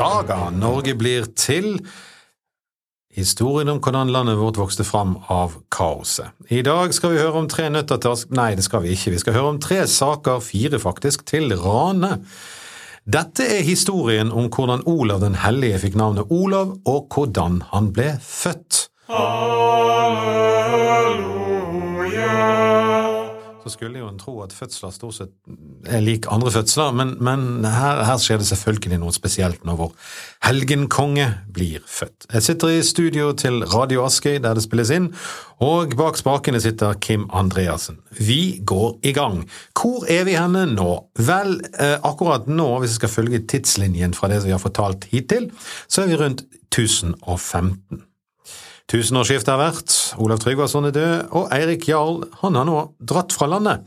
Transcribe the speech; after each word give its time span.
Saga 0.00 0.46
Norge 0.48 0.94
blir 0.96 1.26
til. 1.36 1.74
Historien 3.12 3.68
om 3.68 3.82
hvordan 3.84 4.08
landet 4.08 4.38
vårt 4.40 4.56
vokste 4.56 4.84
fram 4.88 5.18
av 5.28 5.58
kaoset. 5.68 6.30
I 6.48 6.62
dag 6.64 6.94
skal 6.96 7.12
vi 7.12 7.18
høre 7.20 7.42
om 7.42 7.48
tre 7.52 7.66
nøtter 7.68 8.00
til 8.00 8.32
Nei, 8.32 8.54
det 8.56 8.64
skal 8.64 8.80
vi 8.86 8.94
ikke. 8.94 9.12
Vi 9.12 9.20
skal 9.20 9.36
høre 9.36 9.50
om 9.52 9.60
tre 9.60 9.82
saker, 9.84 10.40
fire 10.40 10.80
faktisk, 10.80 11.26
til 11.28 11.52
Rane. 11.52 12.14
Dette 13.04 13.44
er 13.58 13.66
historien 13.66 14.32
om 14.32 14.48
hvordan 14.48 14.86
Olav 14.88 15.20
den 15.20 15.36
hellige 15.42 15.82
fikk 15.84 16.00
navnet 16.00 16.32
Olav, 16.32 16.78
og 16.88 17.12
hvordan 17.12 17.60
han 17.74 17.92
ble 17.92 18.14
født. 18.24 18.86
Så 23.70 23.78
skulle 23.78 24.00
jo 24.00 24.08
en 24.10 24.18
tro 24.18 24.32
at 24.42 24.54
fødsler 24.54 24.90
stort 24.90 25.14
sett 25.14 25.30
er 25.86 26.02
lik 26.02 26.26
andre 26.32 26.50
fødsler, 26.50 26.90
men, 26.96 27.12
men 27.22 27.64
her, 27.64 28.02
her, 28.08 28.18
skjer 28.18 28.40
det 28.40 28.48
selvfølgelig 28.48 28.98
noe 28.98 29.14
spesielt 29.14 29.62
når 29.68 29.78
vår 29.78 29.92
helgenkonge 30.48 31.28
blir 31.54 31.84
født. 31.86 32.26
Jeg 32.32 32.46
sitter 32.48 32.74
i 32.74 32.82
studio 32.86 33.30
til 33.38 33.62
Radio 33.70 34.02
Askøy, 34.08 34.40
der 34.42 34.58
det 34.58 34.64
spilles 34.66 34.90
inn, 34.94 35.08
og 35.62 35.94
bak 35.98 36.18
spakene 36.18 36.60
sitter 36.62 36.98
Kim 36.98 37.28
Andreassen. 37.36 38.00
Vi 38.18 38.58
går 38.66 38.98
i 39.06 39.14
gang. 39.14 39.44
Hvor 39.78 40.08
er 40.10 40.26
vi 40.26 40.34
henne 40.34 40.66
nå? 40.74 40.90
Vel, 41.20 41.60
eh, 41.78 41.96
akkurat 42.02 42.50
nå, 42.50 42.68
hvis 42.80 42.96
jeg 42.96 43.02
skal 43.04 43.14
følge 43.14 43.44
tidslinjen 43.46 44.18
fra 44.18 44.32
det 44.32 44.42
vi 44.44 44.54
har 44.56 44.62
fortalt 44.62 45.06
hittil, 45.14 45.50
så 45.86 46.02
er 46.04 46.10
vi 46.10 46.22
rundt 46.24 46.46
1015. 46.74 48.02
Tusenårsskiftet 48.90 49.52
har 49.52 49.60
vært, 49.60 49.92
Olav 50.18 50.40
Tryggvason 50.42 50.88
er 50.88 50.94
død, 50.94 51.28
og 51.38 51.52
Eirik 51.54 51.84
Jarl 51.86 52.24
han 52.40 52.56
har 52.58 52.64
nå 52.66 52.78
dratt 52.98 53.30
fra 53.36 53.46
landet. 53.46 53.84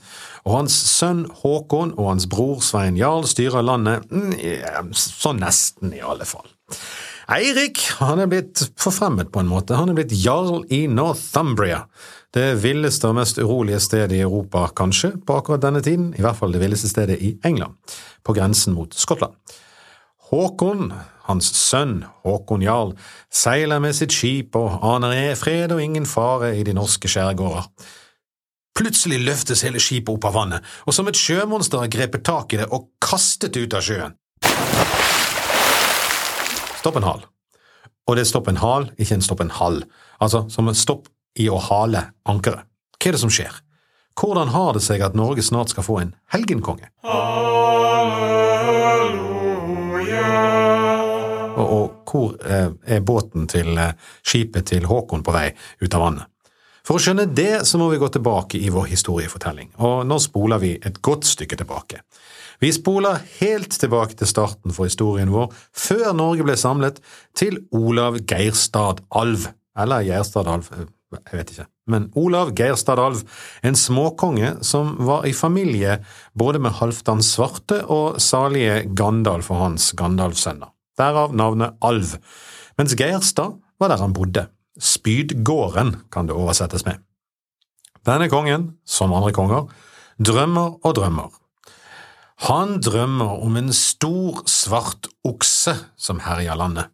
Og 0.47 0.61
hans 0.61 0.77
sønn 0.93 1.25
Håkon 1.41 1.91
og 1.97 2.07
hans 2.13 2.27
bror 2.31 2.61
Svein 2.63 2.95
Jarl 2.95 3.27
styrer 3.27 3.65
landet, 3.67 4.05
så 4.95 5.11
sånn 5.27 5.41
nesten 5.43 5.91
i 5.97 5.99
alle 5.99 6.27
fall. 6.27 6.47
Eirik 7.35 7.81
han 7.99 8.21
er 8.23 8.29
blitt 8.31 8.63
forfremmet 8.79 9.31
på 9.33 9.43
en 9.43 9.51
måte, 9.51 9.75
han 9.75 9.91
er 9.91 9.97
blitt 9.99 10.15
jarl 10.15 10.63
i 10.71 10.85
Northumbria. 10.91 11.83
Det 12.33 12.53
villeste 12.63 13.11
og 13.11 13.19
mest 13.19 13.43
urolige 13.43 13.81
stedet 13.83 14.15
i 14.15 14.23
Europa, 14.23 14.69
kanskje, 14.75 15.17
på 15.19 15.35
akkurat 15.35 15.67
denne 15.67 15.83
tiden, 15.83 16.13
i 16.15 16.23
hvert 16.23 16.39
fall 16.39 16.55
det 16.55 16.63
villeste 16.63 16.87
stedet 16.91 17.19
i 17.19 17.35
England, 17.43 17.75
på 18.23 18.35
grensen 18.39 18.75
mot 18.75 18.95
Skottland. 18.95 19.35
Håkon, 20.29 20.93
hans 21.27 21.49
sønn 21.57 22.03
Håkon 22.23 22.63
Jarl, 22.63 22.93
seiler 23.33 23.81
med 23.83 23.95
sitt 23.97 24.13
skip 24.15 24.55
og 24.59 24.79
aner 24.93 25.15
er 25.17 25.35
fred 25.39 25.73
og 25.75 25.81
ingen 25.83 26.07
fare 26.09 26.53
i 26.57 26.63
de 26.63 26.75
norske 26.75 27.11
skjærgårder. 27.11 27.67
Plutselig 28.73 29.19
løftes 29.21 29.61
hele 29.67 29.81
skipet 29.83 30.15
opp 30.15 30.25
av 30.25 30.37
vannet, 30.37 30.63
og 30.87 30.95
som 30.95 31.09
et 31.11 31.19
sjømonster 31.19 31.83
har 31.83 31.91
grepet 31.93 32.23
tak 32.25 32.55
i 32.55 32.61
det 32.63 32.69
og 32.73 32.87
kastet 33.03 33.59
ut 33.59 33.75
av 33.77 33.85
sjøen. 33.85 34.15
Stopp 36.79 36.97
en 36.99 37.05
hal. 37.07 37.21
Og 38.07 38.17
det 38.17 38.25
er 38.25 38.31
stopp 38.31 38.49
en 38.51 38.59
hal, 38.63 38.89
ikke 38.97 39.19
en 39.19 39.23
stopp 39.23 39.43
en 39.43 39.53
hall. 39.59 39.83
Altså 40.23 40.47
som 40.51 40.67
en 40.67 40.77
stopp 40.77 41.11
i 41.39 41.45
å 41.51 41.59
hale 41.69 42.07
ankeret. 42.29 42.65
Hva 42.97 43.11
er 43.11 43.17
det 43.17 43.21
som 43.21 43.31
skjer? 43.33 43.61
Hvordan 44.19 44.51
har 44.53 44.73
det 44.75 44.83
seg 44.85 45.03
at 45.05 45.15
Norge 45.17 45.45
snart 45.45 45.73
skal 45.73 45.85
få 45.85 45.99
en 46.01 46.15
helgenkonge? 46.33 46.89
Og, 51.53 51.65
og 51.65 52.09
hvor 52.09 52.37
eh, 52.41 52.69
er 52.95 53.03
båten 53.05 53.47
til 53.49 53.77
eh, 53.77 53.95
skipet 54.25 54.71
til 54.71 54.87
Håkon 54.89 55.23
på 55.25 55.33
vei 55.35 55.49
ut 55.83 55.93
av 55.93 56.07
vannet? 56.07 56.29
For 56.83 56.99
å 56.99 57.03
skjønne 57.03 57.29
det, 57.31 57.63
så 57.63 57.79
må 57.79 57.87
vi 57.93 57.99
gå 58.01 58.09
tilbake 58.11 58.59
i 58.59 58.71
vår 58.73 58.89
historiefortelling, 58.91 59.69
og 59.87 60.01
nå 60.07 60.17
spoler 60.19 60.59
vi 60.59 60.73
et 60.75 60.97
godt 61.05 61.23
stykke 61.29 61.55
tilbake. 61.61 62.01
Vi 62.59 62.73
spoler 62.75 63.21
helt 63.39 63.77
tilbake 63.79 64.17
til 64.19 64.27
starten 64.27 64.75
for 64.75 64.89
historien 64.89 65.31
vår, 65.31 65.53
før 65.71 66.11
Norge 66.17 66.43
ble 66.47 66.57
samlet, 66.59 66.99
til 67.39 67.61
Olav 67.71 68.19
Geirstad 68.27 68.99
Alv, 69.15 69.47
eller 69.79 70.03
Geirstad 70.09 70.51
Alv, 70.51 70.67
eh, 70.75 70.91
jeg 71.21 71.39
vet 71.39 71.55
ikke, 71.55 71.69
men 71.93 72.11
Olav 72.19 72.51
Geirstad 72.57 72.99
Alv, 72.99 73.23
en 73.63 73.79
småkonge 73.79 74.57
som 74.65 74.95
var 75.07 75.29
i 75.29 75.33
familie 75.37 76.01
både 76.35 76.59
med 76.59 76.81
Halvdan 76.81 77.23
Svarte 77.23 77.83
og 77.87 78.19
salige 78.23 78.81
Gandalf 78.91 79.53
og 79.53 79.67
hans 79.67 79.91
Gandalf-sønner 79.95 80.73
derav 80.99 81.33
navnet 81.35 81.77
Alv, 81.81 82.17
mens 82.77 82.95
Geirstad 82.97 83.57
var 83.79 83.93
der 83.93 84.03
han 84.03 84.13
bodde. 84.13 84.47
Spydgården 84.79 85.95
kan 86.11 86.27
det 86.27 86.35
oversettes 86.35 86.85
med. 86.85 87.01
Denne 88.03 88.27
kongen, 88.29 88.73
som 88.85 89.13
andre 89.13 89.31
konger, 89.35 89.69
drømmer 90.19 90.79
og 90.83 90.95
drømmer. 90.97 91.29
Han 92.49 92.79
drømmer 92.81 93.39
om 93.45 93.55
en 93.57 93.71
stor, 93.73 94.41
svart 94.49 95.07
okse 95.23 95.77
som 95.95 96.19
herjer 96.25 96.57
landet. 96.59 96.89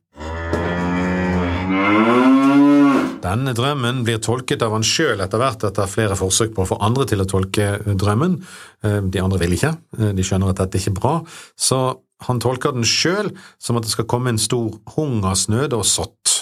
Denne 3.23 3.53
drømmen 3.55 4.03
blir 4.07 4.21
tolket 4.23 4.61
av 4.63 4.73
han 4.75 4.85
sjøl 4.85 5.19
etter 5.23 5.41
hvert 5.41 5.63
etter 5.67 5.89
flere 5.91 6.15
forsøk 6.19 6.53
på 6.55 6.63
å 6.63 6.69
få 6.69 6.77
andre 6.85 7.07
til 7.09 7.23
å 7.23 7.27
tolke 7.29 7.71
drømmen. 7.87 8.37
Eh, 8.83 9.01
de 9.11 9.23
andre 9.23 9.39
vil 9.41 9.55
ikke, 9.57 9.73
eh, 9.97 10.13
de 10.15 10.23
skjønner 10.23 10.53
at 10.53 10.61
dette 10.61 10.79
ikke 10.79 10.93
er 10.93 10.99
bra, 11.01 11.15
så 11.57 11.81
han 12.27 12.41
tolker 12.43 12.75
den 12.75 12.87
sjøl 12.87 13.31
som 13.61 13.79
at 13.79 13.87
det 13.87 13.93
skal 13.93 14.07
komme 14.09 14.33
en 14.33 14.41
stor 14.41 14.75
hungersnød 14.95 15.75
og 15.77 15.85
sått. 15.87 16.35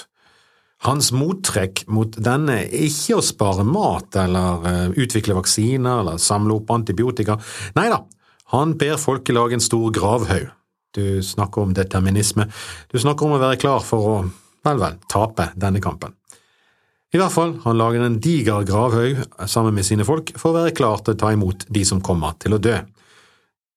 Hans 0.85 1.09
mottrekk 1.13 1.83
mot 1.89 2.13
denne 2.21 2.59
er 2.63 2.85
ikke 2.85 3.17
å 3.17 3.25
spare 3.25 3.65
mat 3.65 4.17
eller 4.21 4.66
uh, 4.66 4.97
utvikle 4.97 5.37
vaksiner 5.37 6.03
eller 6.03 6.21
samle 6.21 6.59
opp 6.59 6.69
antibiotika. 6.73 7.39
Nei 7.77 7.87
da, 7.93 8.03
han 8.53 8.75
ber 8.79 9.01
folkelaget 9.01 9.57
en 9.57 9.66
stor 9.66 9.89
gravhaug. 9.93 10.51
Du 10.97 11.21
snakker 11.25 11.66
om 11.66 11.73
determinisme. 11.77 12.47
Du 12.89 12.97
snakker 13.01 13.27
om 13.27 13.35
å 13.35 13.41
være 13.41 13.59
klar 13.61 13.83
for 13.85 14.11
å, 14.11 14.16
vel, 14.66 14.79
vel, 14.81 15.01
tape 15.11 15.51
denne 15.59 15.81
kampen. 15.83 16.16
I 17.13 17.19
hvert 17.21 17.33
fall, 17.33 17.53
han 17.63 17.77
lager 17.79 18.03
en 18.03 18.17
diger 18.23 18.66
gravhaug 18.67 19.21
sammen 19.47 19.75
med 19.77 19.87
sine 19.87 20.05
folk 20.07 20.33
for 20.37 20.51
å 20.51 20.61
være 20.61 20.75
klar 20.77 21.01
til 21.01 21.16
å 21.16 21.19
ta 21.21 21.33
imot 21.33 21.67
de 21.73 21.85
som 21.87 22.01
kommer 22.03 22.37
til 22.41 22.57
å 22.57 22.61
dø. 22.61 22.79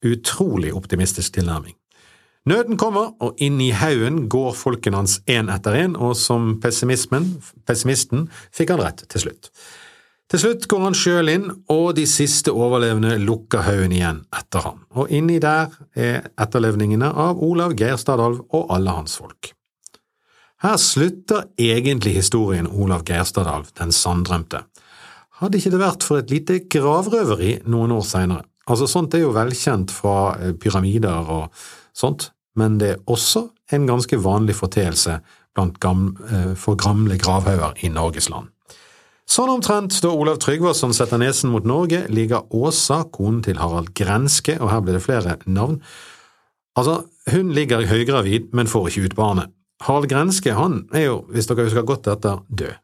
Utrolig 0.06 0.72
optimistisk 0.76 1.36
tilnærming. 1.38 1.79
Nøden 2.48 2.78
kommer, 2.80 3.12
og 3.20 3.36
inn 3.42 3.60
i 3.60 3.68
haugen 3.76 4.24
går 4.32 4.54
folkene 4.56 5.02
hans 5.02 5.18
én 5.28 5.50
etter 5.52 5.76
én, 5.76 5.92
og 5.92 6.14
som 6.16 6.54
pessimisten 6.62 8.24
fikk 8.48 8.72
han 8.72 8.80
rett 8.80 9.04
til 9.12 9.26
slutt. 9.26 9.50
Til 10.30 10.38
slutt 10.38 10.66
går 10.70 10.84
han 10.86 10.96
sjøl 10.96 11.28
inn, 11.28 11.46
og 11.74 11.96
de 11.98 12.06
siste 12.08 12.52
overlevende 12.54 13.16
lukker 13.20 13.64
haugen 13.66 13.92
igjen 13.92 14.22
etter 14.32 14.64
ham, 14.64 14.84
og 14.94 15.10
inni 15.12 15.40
der 15.42 15.74
er 15.98 16.30
etterlevningene 16.40 17.10
av 17.10 17.42
Olav 17.44 17.74
Geirstadalv 17.76 18.44
og 18.46 18.70
alle 18.72 18.94
hans 18.94 19.18
folk. 19.20 19.52
Her 20.60 20.76
slutter 20.80 21.48
egentlig 21.60 22.14
historien 22.18 22.68
Olav 22.68 23.02
Geirstadalv, 23.08 23.72
den 23.80 23.92
sanndrømte. 23.96 24.62
Hadde 25.40 25.58
ikke 25.58 25.72
det 25.72 25.80
vært 25.80 26.04
for 26.06 26.20
et 26.20 26.32
lite 26.32 26.58
gravrøveri 26.72 27.58
noen 27.72 27.96
år 27.96 28.06
seinere. 28.06 28.46
Altså, 28.70 28.86
sånt 28.86 29.16
er 29.16 29.24
jo 29.24 29.34
velkjent 29.34 29.90
fra 29.90 30.36
eh, 30.36 30.52
pyramider 30.54 31.30
og 31.32 31.62
sånt, 32.00 32.30
men 32.58 32.78
det 32.80 32.94
er 32.94 33.04
også 33.10 33.46
en 33.72 33.86
ganske 33.88 34.18
vanlig 34.20 34.56
foreteelse 34.58 35.20
gamle, 35.54 36.14
eh, 36.30 36.54
for 36.56 36.74
gamle 36.74 37.18
gravhauger 37.18 37.84
i 37.84 37.88
Norges 37.92 38.30
land. 38.30 38.48
Sånn 39.30 39.50
omtrent 39.52 39.94
da 40.02 40.10
Olav 40.10 40.40
Tryggvason 40.42 40.92
setter 40.94 41.18
nesen 41.18 41.52
mot 41.52 41.64
Norge, 41.64 42.08
ligger 42.10 42.48
Åsa, 42.50 43.04
konen 43.12 43.44
til 43.46 43.60
Harald 43.62 43.92
Grenske, 43.94 44.56
og 44.60 44.70
her 44.72 44.80
blir 44.80 44.98
det 44.98 45.04
flere 45.04 45.36
navn. 45.46 45.80
Altså, 46.74 47.04
hun 47.30 47.52
ligger 47.54 47.86
høygravid, 47.86 48.50
men 48.52 48.66
får 48.66 48.88
ikke 48.88 49.04
ut 49.04 49.16
barnet. 49.16 49.52
Harald 49.86 50.10
Grenske 50.10 50.54
han 50.54 50.88
er 50.92 51.06
jo, 51.06 51.20
hvis 51.30 51.46
dere 51.46 51.68
husker 51.68 51.86
godt 51.86 52.10
etter, 52.10 52.42
død. 52.50 52.74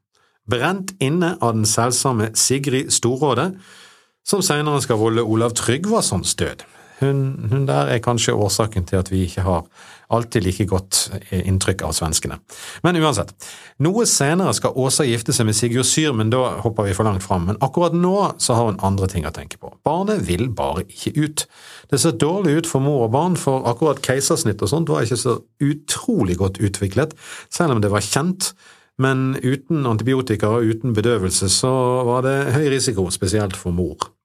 Brent 0.47 0.95
inne 1.03 1.35
av 1.43 1.57
den 1.57 1.67
selvsamme 1.67 2.31
Sigrid 2.39 2.93
Storråde, 2.95 3.57
som 4.27 4.43
senere 4.43 4.79
skal 4.83 5.01
volde 5.01 5.27
Olav 5.27 5.57
Tryggvasons 5.59 6.35
død. 6.39 6.63
Hun, 7.01 7.49
hun, 7.51 7.67
der 7.69 7.91
er 7.93 8.01
kanskje 8.01 8.33
årsaken 8.33 8.87
til 8.89 8.97
at 8.97 9.11
vi 9.13 9.27
ikke 9.27 9.45
har 9.45 9.67
alltid 10.09 10.45
like 10.47 10.67
godt 10.71 11.01
eh, 11.19 11.43
inntrykk 11.49 11.83
av 11.85 11.93
svenskene. 11.97 12.39
Men 12.87 12.97
uansett. 13.03 13.35
Noe 13.85 14.07
senere 14.09 14.55
skal 14.57 14.77
Åsa 14.81 15.05
gifte 15.05 15.35
seg 15.37 15.49
med 15.49 15.59
Sigurd 15.59 15.89
Syr, 15.89 16.15
men 16.17 16.31
da 16.33 16.61
hopper 16.65 16.87
vi 16.87 16.95
for 16.97 17.09
langt 17.09 17.27
fram. 17.27 17.49
Men 17.51 17.61
akkurat 17.65 17.97
nå 17.97 18.15
så 18.43 18.57
har 18.57 18.71
hun 18.71 18.81
andre 18.87 19.11
ting 19.13 19.29
å 19.29 19.35
tenke 19.35 19.61
på. 19.61 19.75
Barnet 19.87 20.25
vil 20.29 20.49
bare 20.49 20.87
ikke 20.87 21.13
ut. 21.19 21.45
Det 21.91 22.01
ser 22.01 22.17
dårlig 22.23 22.63
ut 22.63 22.71
for 22.71 22.85
mor 22.85 23.05
og 23.09 23.13
barn, 23.17 23.37
for 23.41 23.67
akkurat 23.69 24.01
keisersnitt 24.05 24.65
og 24.65 24.73
sånt 24.73 24.93
var 24.93 25.05
ikke 25.05 25.21
så 25.21 25.39
utrolig 25.61 26.39
godt 26.41 26.63
utviklet, 26.65 27.13
selv 27.53 27.77
om 27.77 27.85
det 27.85 27.93
var 27.93 28.05
kjent. 28.05 28.55
Men 29.03 29.35
uten 29.45 29.85
antibiotika 29.85 30.49
og 30.57 30.71
uten 30.71 30.97
bedøvelse 30.97 31.51
så 31.53 31.73
var 32.09 32.25
det 32.25 32.39
høy 32.57 32.71
risiko, 32.73 33.11
spesielt 33.13 33.59
for 33.59 33.77
mor. 33.77 34.16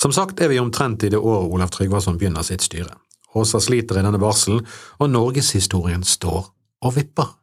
Som 0.00 0.14
sagt 0.16 0.40
er 0.40 0.48
vi 0.48 0.60
omtrent 0.60 1.02
i 1.04 1.10
det 1.12 1.20
året 1.20 1.52
Olav 1.52 1.72
Tryggvason 1.74 2.16
begynner 2.18 2.44
sitt 2.46 2.64
styre. 2.64 2.94
Åsa 3.36 3.60
sliter 3.60 3.98
i 4.00 4.04
denne 4.04 4.18
barselen, 4.20 4.64
og 4.98 5.10
norgeshistorien 5.12 6.02
står 6.06 6.48
og 6.80 6.96
vipper. 6.96 7.34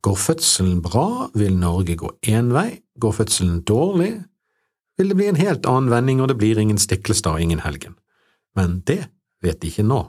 Går 0.00 0.16
fødselen 0.16 0.78
bra, 0.84 1.28
vil 1.34 1.58
Norge 1.60 1.96
gå 1.98 2.12
én 2.30 2.52
vei, 2.54 2.80
går 2.96 3.16
fødselen 3.18 3.60
dårlig, 3.68 4.14
vil 4.96 5.10
det 5.10 5.16
bli 5.18 5.28
en 5.32 5.40
helt 5.40 5.66
annen 5.68 5.90
vending, 5.92 6.22
og 6.22 6.30
det 6.30 6.38
blir 6.40 6.60
ingen 6.60 6.78
Stiklestad 6.80 7.36
og 7.36 7.42
ingen 7.42 7.60
Helgen. 7.64 7.98
Men 8.56 8.80
det 8.88 9.02
vet 9.42 9.60
de 9.60 9.68
ikke 9.68 9.84
nå. 9.84 10.04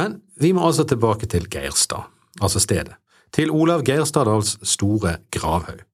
Men 0.00 0.20
vi 0.40 0.52
må 0.56 0.66
altså 0.66 0.84
tilbake 0.88 1.28
til 1.30 1.46
Geirstad, 1.52 2.08
altså 2.40 2.60
stedet, 2.62 2.96
til 3.32 3.50
Olav 3.50 3.84
Geirstadals 3.86 4.56
store 4.66 5.18
gravhaug. 5.34 5.84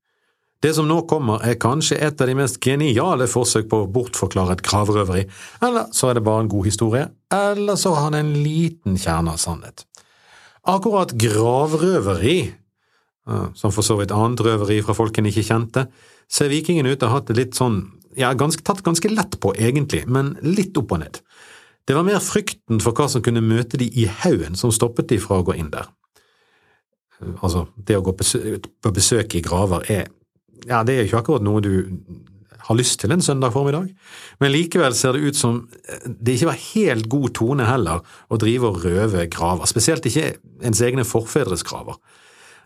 Det 0.62 0.70
som 0.76 0.86
nå 0.86 1.00
kommer 1.10 1.42
er 1.42 1.58
kanskje 1.58 1.96
et 1.98 2.20
av 2.22 2.28
de 2.30 2.36
mest 2.38 2.60
geniale 2.62 3.26
forsøk 3.30 3.66
på 3.70 3.80
å 3.82 3.88
bortforklare 3.90 4.54
et 4.54 4.62
gravrøveri, 4.62 5.24
eller 5.66 5.88
så 5.96 6.10
er 6.10 6.18
det 6.18 6.26
bare 6.28 6.44
en 6.44 6.50
god 6.52 6.68
historie, 6.68 7.08
eller 7.34 7.78
så 7.80 7.96
har 7.96 8.06
han 8.06 8.18
en 8.20 8.30
liten 8.44 8.94
kjerne 8.94 9.34
av 9.34 9.40
sannhet. 9.42 9.82
Akkurat 10.70 11.16
gravrøveri, 11.18 12.36
som 13.58 13.74
for 13.74 13.82
så 13.82 13.98
vidt 13.98 14.14
annet 14.14 14.44
røveri 14.46 14.78
fra 14.86 14.94
folk 14.94 15.18
en 15.18 15.30
ikke 15.32 15.46
kjente, 15.48 15.88
ser 16.30 16.52
vikingene 16.54 16.94
ut 16.94 17.00
til 17.00 17.10
å 17.10 17.10
ha 17.10 17.18
hatt 17.18 17.32
det 17.32 17.40
litt 17.40 17.58
sånn, 17.58 17.82
ja, 18.14 18.30
ganske, 18.38 18.62
tatt 18.62 18.84
ganske 18.86 19.10
lett 19.10 19.40
på 19.42 19.56
egentlig, 19.58 20.04
men 20.06 20.36
litt 20.46 20.78
opp 20.78 20.94
og 20.94 21.02
ned. 21.02 21.18
Det 21.90 21.98
var 21.98 22.06
mer 22.06 22.22
frykten 22.22 22.78
for 22.78 22.94
hva 22.94 23.08
som 23.10 23.24
kunne 23.26 23.42
møte 23.42 23.80
de 23.82 23.90
i 23.98 24.06
haugen 24.22 24.54
som 24.54 24.70
stoppet 24.70 25.10
de 25.10 25.18
fra 25.18 25.42
å 25.42 25.46
gå 25.48 25.58
inn 25.58 25.74
der. 25.74 25.90
Altså, 27.42 27.66
det 27.74 27.98
å 27.98 28.04
gå 28.06 28.14
på 28.14 28.94
besøk 28.94 29.34
i 29.34 29.42
graver 29.42 29.90
er 29.90 30.10
ja, 30.68 30.82
det 30.86 30.94
er 30.94 31.02
jo 31.02 31.10
ikke 31.10 31.22
akkurat 31.22 31.44
noe 31.46 31.62
du 31.64 31.72
har 32.62 32.78
lyst 32.78 33.00
til 33.02 33.10
en 33.10 33.22
søndag 33.22 33.52
formiddag, 33.54 33.88
men 34.40 34.52
likevel 34.54 34.94
ser 34.94 35.16
det 35.16 35.32
ut 35.32 35.38
som 35.38 35.64
det 36.06 36.36
ikke 36.36 36.50
var 36.52 36.60
helt 36.62 37.08
god 37.10 37.32
tone 37.34 37.66
heller 37.66 38.02
å 38.30 38.38
drive 38.38 38.70
og 38.70 38.84
røve 38.84 39.26
graver, 39.32 39.66
spesielt 39.70 40.06
ikke 40.06 40.36
ens 40.62 40.82
egne 40.84 41.06
forfedres 41.06 41.66
graver. 41.66 41.98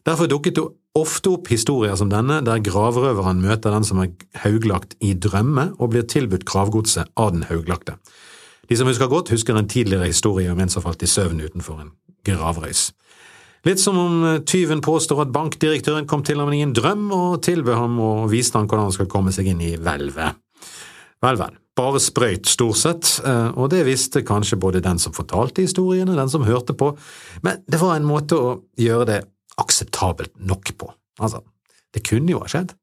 Derfor 0.07 0.29
dukket 0.31 0.59
det 0.59 0.67
ofte 0.97 1.33
opp 1.35 1.49
historier 1.51 1.97
som 1.99 2.13
denne, 2.13 2.39
der 2.47 2.63
gravrøveren 2.63 3.41
møter 3.43 3.75
den 3.75 3.87
som 3.89 4.05
er 4.05 4.13
hauglagt 4.45 4.95
i 5.03 5.17
drømme 5.19 5.73
og 5.81 5.91
blir 5.93 6.07
tilbudt 6.07 6.47
gravgodset 6.47 7.11
av 7.19 7.33
den 7.35 7.49
hauglagte. 7.49 7.97
De 8.69 8.79
som 8.79 8.89
husker 8.91 9.11
godt, 9.11 9.33
husker 9.35 9.59
en 9.59 9.69
tidligere 9.71 10.09
historie 10.11 10.51
om 10.53 10.61
en 10.63 10.71
som 10.71 10.85
falt 10.85 11.03
i 11.03 11.11
søvn 11.11 11.43
utenfor 11.43 11.83
en 11.83 11.93
gravrøys. 12.27 12.91
Litt 13.67 13.81
som 13.83 13.99
om 13.99 14.25
eh, 14.25 14.41
tyven 14.47 14.81
påstår 14.85 15.25
at 15.25 15.35
bankdirektøren 15.35 16.07
kom 16.07 16.23
til 16.27 16.39
ham 16.39 16.53
i 16.55 16.63
en 16.63 16.75
drøm 16.77 17.09
og 17.15 17.41
tilbød 17.47 17.75
ham 17.75 17.99
og 18.03 18.27
viste 18.31 18.59
ham 18.59 18.69
hvordan 18.69 18.89
han 18.89 18.95
skal 18.95 19.11
komme 19.11 19.35
seg 19.35 19.51
inn 19.51 19.63
i 19.65 19.73
hvelvet. 19.75 20.39
Vel, 21.25 21.39
vel, 21.41 21.57
bare 21.77 22.03
sprøyt 22.03 22.47
stort 22.51 22.79
sett, 22.79 23.11
eh, 23.27 23.49
og 23.59 23.73
det 23.75 23.83
visste 23.89 24.23
kanskje 24.27 24.61
både 24.63 24.85
den 24.85 25.01
som 25.03 25.17
fortalte 25.17 25.65
historiene, 25.67 26.15
den 26.15 26.31
som 26.31 26.47
hørte 26.47 26.77
på, 26.79 26.93
men 27.43 27.65
det 27.67 27.83
var 27.83 27.97
en 27.97 28.07
måte 28.07 28.39
å 28.39 28.55
gjøre 28.79 29.09
det 29.11 29.21
akseptabelt 29.59 30.37
nok 30.39 30.75
på. 30.79 30.93
Altså, 31.19 31.43
det 31.97 32.05
kunne 32.07 32.37
jo 32.37 32.45
ha 32.45 32.53
skjedd. 32.53 32.77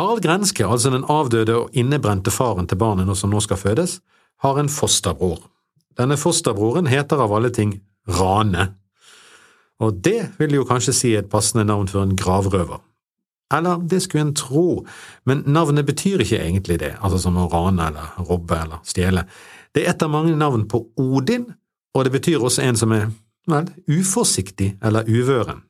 Harald 0.00 0.24
Grenske, 0.24 0.64
altså 0.64 0.90
den 0.90 1.06
avdøde 1.12 1.54
og 1.60 1.74
innebrente 1.76 2.32
faren 2.32 2.66
til 2.66 2.80
barnet 2.80 3.12
som 3.20 3.30
nå 3.30 3.42
skal 3.44 3.60
fødes, 3.60 4.00
har 4.42 4.58
en 4.58 4.72
fosterbror. 4.72 5.44
Denne 6.00 6.16
fosterbroren 6.18 6.88
heter 6.88 7.20
av 7.20 7.34
alle 7.36 7.52
ting 7.52 7.76
Rane 8.08 8.72
og 9.82 9.98
det 10.04 10.32
vil 10.38 10.54
jo 10.60 10.66
kanskje 10.68 10.94
si 10.94 11.12
et 11.18 11.30
passende 11.30 11.66
navn 11.66 11.88
for 11.90 12.06
en 12.06 12.16
gravrøver. 12.18 12.80
Eller 13.52 13.82
det 13.88 14.00
skulle 14.02 14.28
en 14.28 14.36
tro, 14.36 14.84
men 15.28 15.42
navnet 15.46 15.86
betyr 15.86 16.22
ikke 16.24 16.38
egentlig 16.40 16.78
det, 16.80 16.94
altså 17.02 17.18
som 17.20 17.36
å 17.36 17.48
rane 17.52 17.90
eller 17.90 18.14
robbe 18.30 18.56
eller 18.62 18.80
stjele. 18.88 19.26
Det 19.74 19.84
er 19.84 19.92
et 19.92 20.04
av 20.04 20.12
mange 20.12 20.36
navn 20.38 20.64
på 20.70 20.86
Odin, 21.00 21.50
og 21.92 22.06
det 22.06 22.14
betyr 22.14 22.40
også 22.40 22.64
en 22.64 22.80
som 22.80 22.94
er, 22.96 23.10
vel, 23.50 23.68
uforsiktig 23.90 24.76
eller 24.80 25.08
uvøren. 25.08 25.60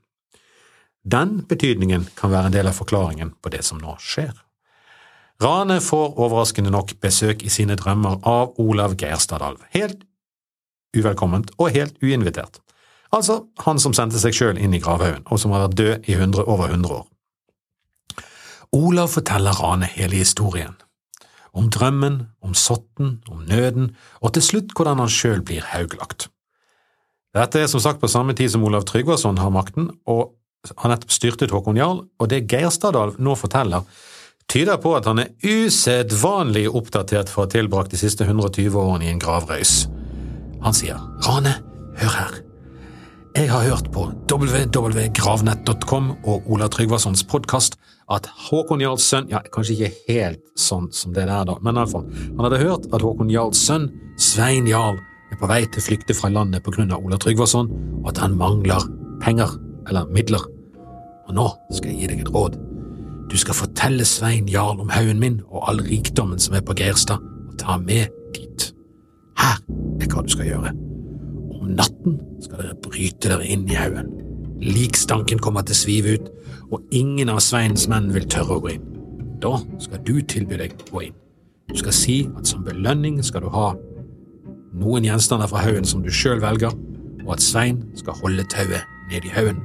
Den 1.03 1.41
betydningen 1.51 2.07
kan 2.15 2.31
være 2.31 2.53
en 2.53 2.55
del 2.55 2.71
av 2.71 2.79
forklaringen 2.79 3.35
på 3.43 3.51
det 3.51 3.65
som 3.67 3.81
nå 3.83 3.97
skjer. 3.99 4.35
Rane 5.43 5.81
får 5.83 6.13
overraskende 6.21 6.71
nok 6.71 6.95
besøk 7.03 7.43
i 7.43 7.51
sine 7.51 7.75
drømmer 7.81 8.21
av 8.29 8.53
Olav 8.63 8.95
Geirstadalv, 9.01 9.65
helt 9.75 10.05
uvelkomment 10.95 11.51
og 11.59 11.73
helt 11.75 11.97
uinvitert. 12.05 12.61
Altså 13.13 13.43
han 13.67 13.81
som 13.83 13.93
sendte 13.97 14.21
seg 14.21 14.37
sjøl 14.37 14.61
inn 14.61 14.75
i 14.75 14.81
gravhaugen, 14.81 15.25
og 15.29 15.41
som 15.41 15.53
har 15.53 15.67
vært 15.67 15.79
død 15.81 16.09
i 16.09 16.17
100, 16.17 16.47
over 16.49 16.73
100 16.73 17.01
år. 17.01 17.09
Olav 18.73 19.11
forteller 19.13 19.59
Rane 19.61 19.89
hele 19.93 20.17
historien. 20.17 20.79
Om 21.53 21.69
drømmen, 21.69 22.23
om 22.41 22.55
sotten, 22.57 23.19
om 23.29 23.43
nøden, 23.45 23.91
og 24.25 24.33
til 24.33 24.45
slutt 24.47 24.71
hvordan 24.73 25.03
han 25.03 25.13
sjøl 25.13 25.43
blir 25.45 25.67
hauglagt. 25.75 26.31
Dette 27.37 27.61
er 27.61 27.69
som 27.69 27.81
sagt 27.81 28.01
på 28.01 28.09
samme 28.09 28.33
tid 28.37 28.49
som 28.53 28.65
Olav 28.65 28.87
Tryggvason 28.89 29.41
har 29.41 29.53
makten, 29.53 29.91
og 30.09 30.33
har 30.79 30.93
nettopp 30.93 31.13
styrtet 31.13 31.53
Håkon 31.53 31.77
Jarl, 31.77 32.05
og 32.21 32.31
det 32.33 32.47
Geirstadal 32.49 33.17
nå 33.21 33.35
forteller, 33.37 33.85
tyder 34.49 34.81
på 34.81 34.95
at 34.97 35.09
han 35.09 35.21
er 35.21 35.35
usedvanlig 35.45 36.65
oppdatert 36.71 37.33
for 37.33 37.43
å 37.43 37.47
ha 37.47 37.53
tilbrakt 37.53 37.93
de 37.93 38.01
siste 38.01 38.25
120 38.25 38.73
årene 38.79 39.09
i 39.09 39.13
en 39.13 39.21
gravrøys. 39.21 39.75
Han 40.65 40.77
sier, 40.77 41.01
Rane, 41.27 41.59
hør 42.01 42.19
her. 42.21 42.41
Jeg 43.33 43.49
har 43.49 43.63
hørt 43.65 43.87
på 43.95 44.03
www.gravnett.com 44.29 46.09
og 46.29 46.51
Ola 46.53 46.67
Tryggvasons 46.69 47.23
podkast 47.25 47.79
at 48.13 48.27
Håkon 48.29 48.83
Jarls 48.85 49.07
sønn 49.09 49.31
ja, 49.33 49.41
Kanskje 49.55 49.77
ikke 49.79 50.13
helt 50.13 50.43
sånn 50.61 50.91
som 50.93 51.15
det 51.17 51.25
der, 51.31 51.47
da, 51.49 51.55
men 51.65 51.81
iallfall. 51.81 52.05
Han 52.37 52.45
hadde 52.45 52.61
hørt 52.61 52.91
at 52.93 53.01
Håkon 53.01 53.33
Jarls 53.33 53.63
sønn, 53.65 53.89
Svein 54.21 54.69
Jarl, 54.69 55.01
er 55.33 55.41
på 55.41 55.49
vei 55.49 55.63
til 55.65 55.81
å 55.81 55.87
flykte 55.87 56.19
fra 56.19 56.29
landet 56.29 56.69
av 56.69 57.01
Ola 57.01 57.17
Tryggvason, 57.17 57.73
og 58.03 58.13
at 58.13 58.21
han 58.21 58.37
mangler 58.37 58.85
penger, 59.25 59.57
eller 59.89 60.13
midler. 60.13 60.45
Og 61.25 61.33
nå 61.41 61.49
skal 61.73 61.95
jeg 61.95 62.03
gi 62.03 62.13
deg 62.13 62.25
et 62.27 62.33
råd. 62.37 62.61
Du 63.33 63.41
skal 63.41 63.57
fortelle 63.57 64.05
Svein 64.05 64.45
Jarl 64.45 64.85
om 64.85 64.93
haugen 64.93 65.25
min 65.25 65.41
og 65.49 65.71
all 65.73 65.81
rikdommen 65.89 66.37
som 66.37 66.61
er 66.61 66.69
på 66.69 66.77
Geirstad, 66.77 67.25
og 67.49 67.57
ta 67.65 67.81
med 67.81 68.13
dit. 68.37 68.73
Her 69.41 69.57
er 69.65 70.11
hva 70.13 70.21
du 70.21 70.37
skal 70.37 70.53
gjøre. 70.53 70.92
Om 71.63 71.77
natten 71.79 72.17
skal 72.43 72.59
dere 72.59 72.79
bryte 72.83 73.31
dere 73.31 73.47
inn 73.47 73.69
i 73.71 73.77
haugen. 73.79 74.09
Likstanken 74.63 75.39
kommer 75.43 75.63
til 75.63 75.77
å 75.77 75.79
svive 75.79 76.17
ut, 76.17 76.31
og 76.75 76.83
ingen 76.91 77.31
av 77.31 77.39
Sveins 77.45 77.87
menn 77.91 78.09
vil 78.15 78.27
tørre 78.27 78.57
å 78.57 78.65
gå 78.65 78.73
inn. 78.73 78.89
Da 79.43 79.61
skal 79.83 80.03
du 80.03 80.17
tilby 80.27 80.59
deg 80.59 80.75
å 80.75 80.89
gå 80.91 81.05
inn. 81.07 81.17
Du 81.71 81.79
skal 81.79 81.95
si 81.95 82.17
at 82.35 82.51
som 82.51 82.67
belønning 82.67 83.21
skal 83.23 83.47
du 83.47 83.53
ha 83.55 83.71
noen 84.73 85.07
gjenstander 85.07 85.51
fra 85.51 85.63
haugen 85.63 85.87
som 85.87 86.03
du 86.03 86.11
sjøl 86.11 86.43
velger, 86.43 86.75
og 87.23 87.37
at 87.37 87.45
Svein 87.45 87.79
skal 87.99 88.19
holde 88.19 88.47
tauet 88.51 88.83
ned 89.13 89.29
i 89.29 89.35
haugen. 89.35 89.63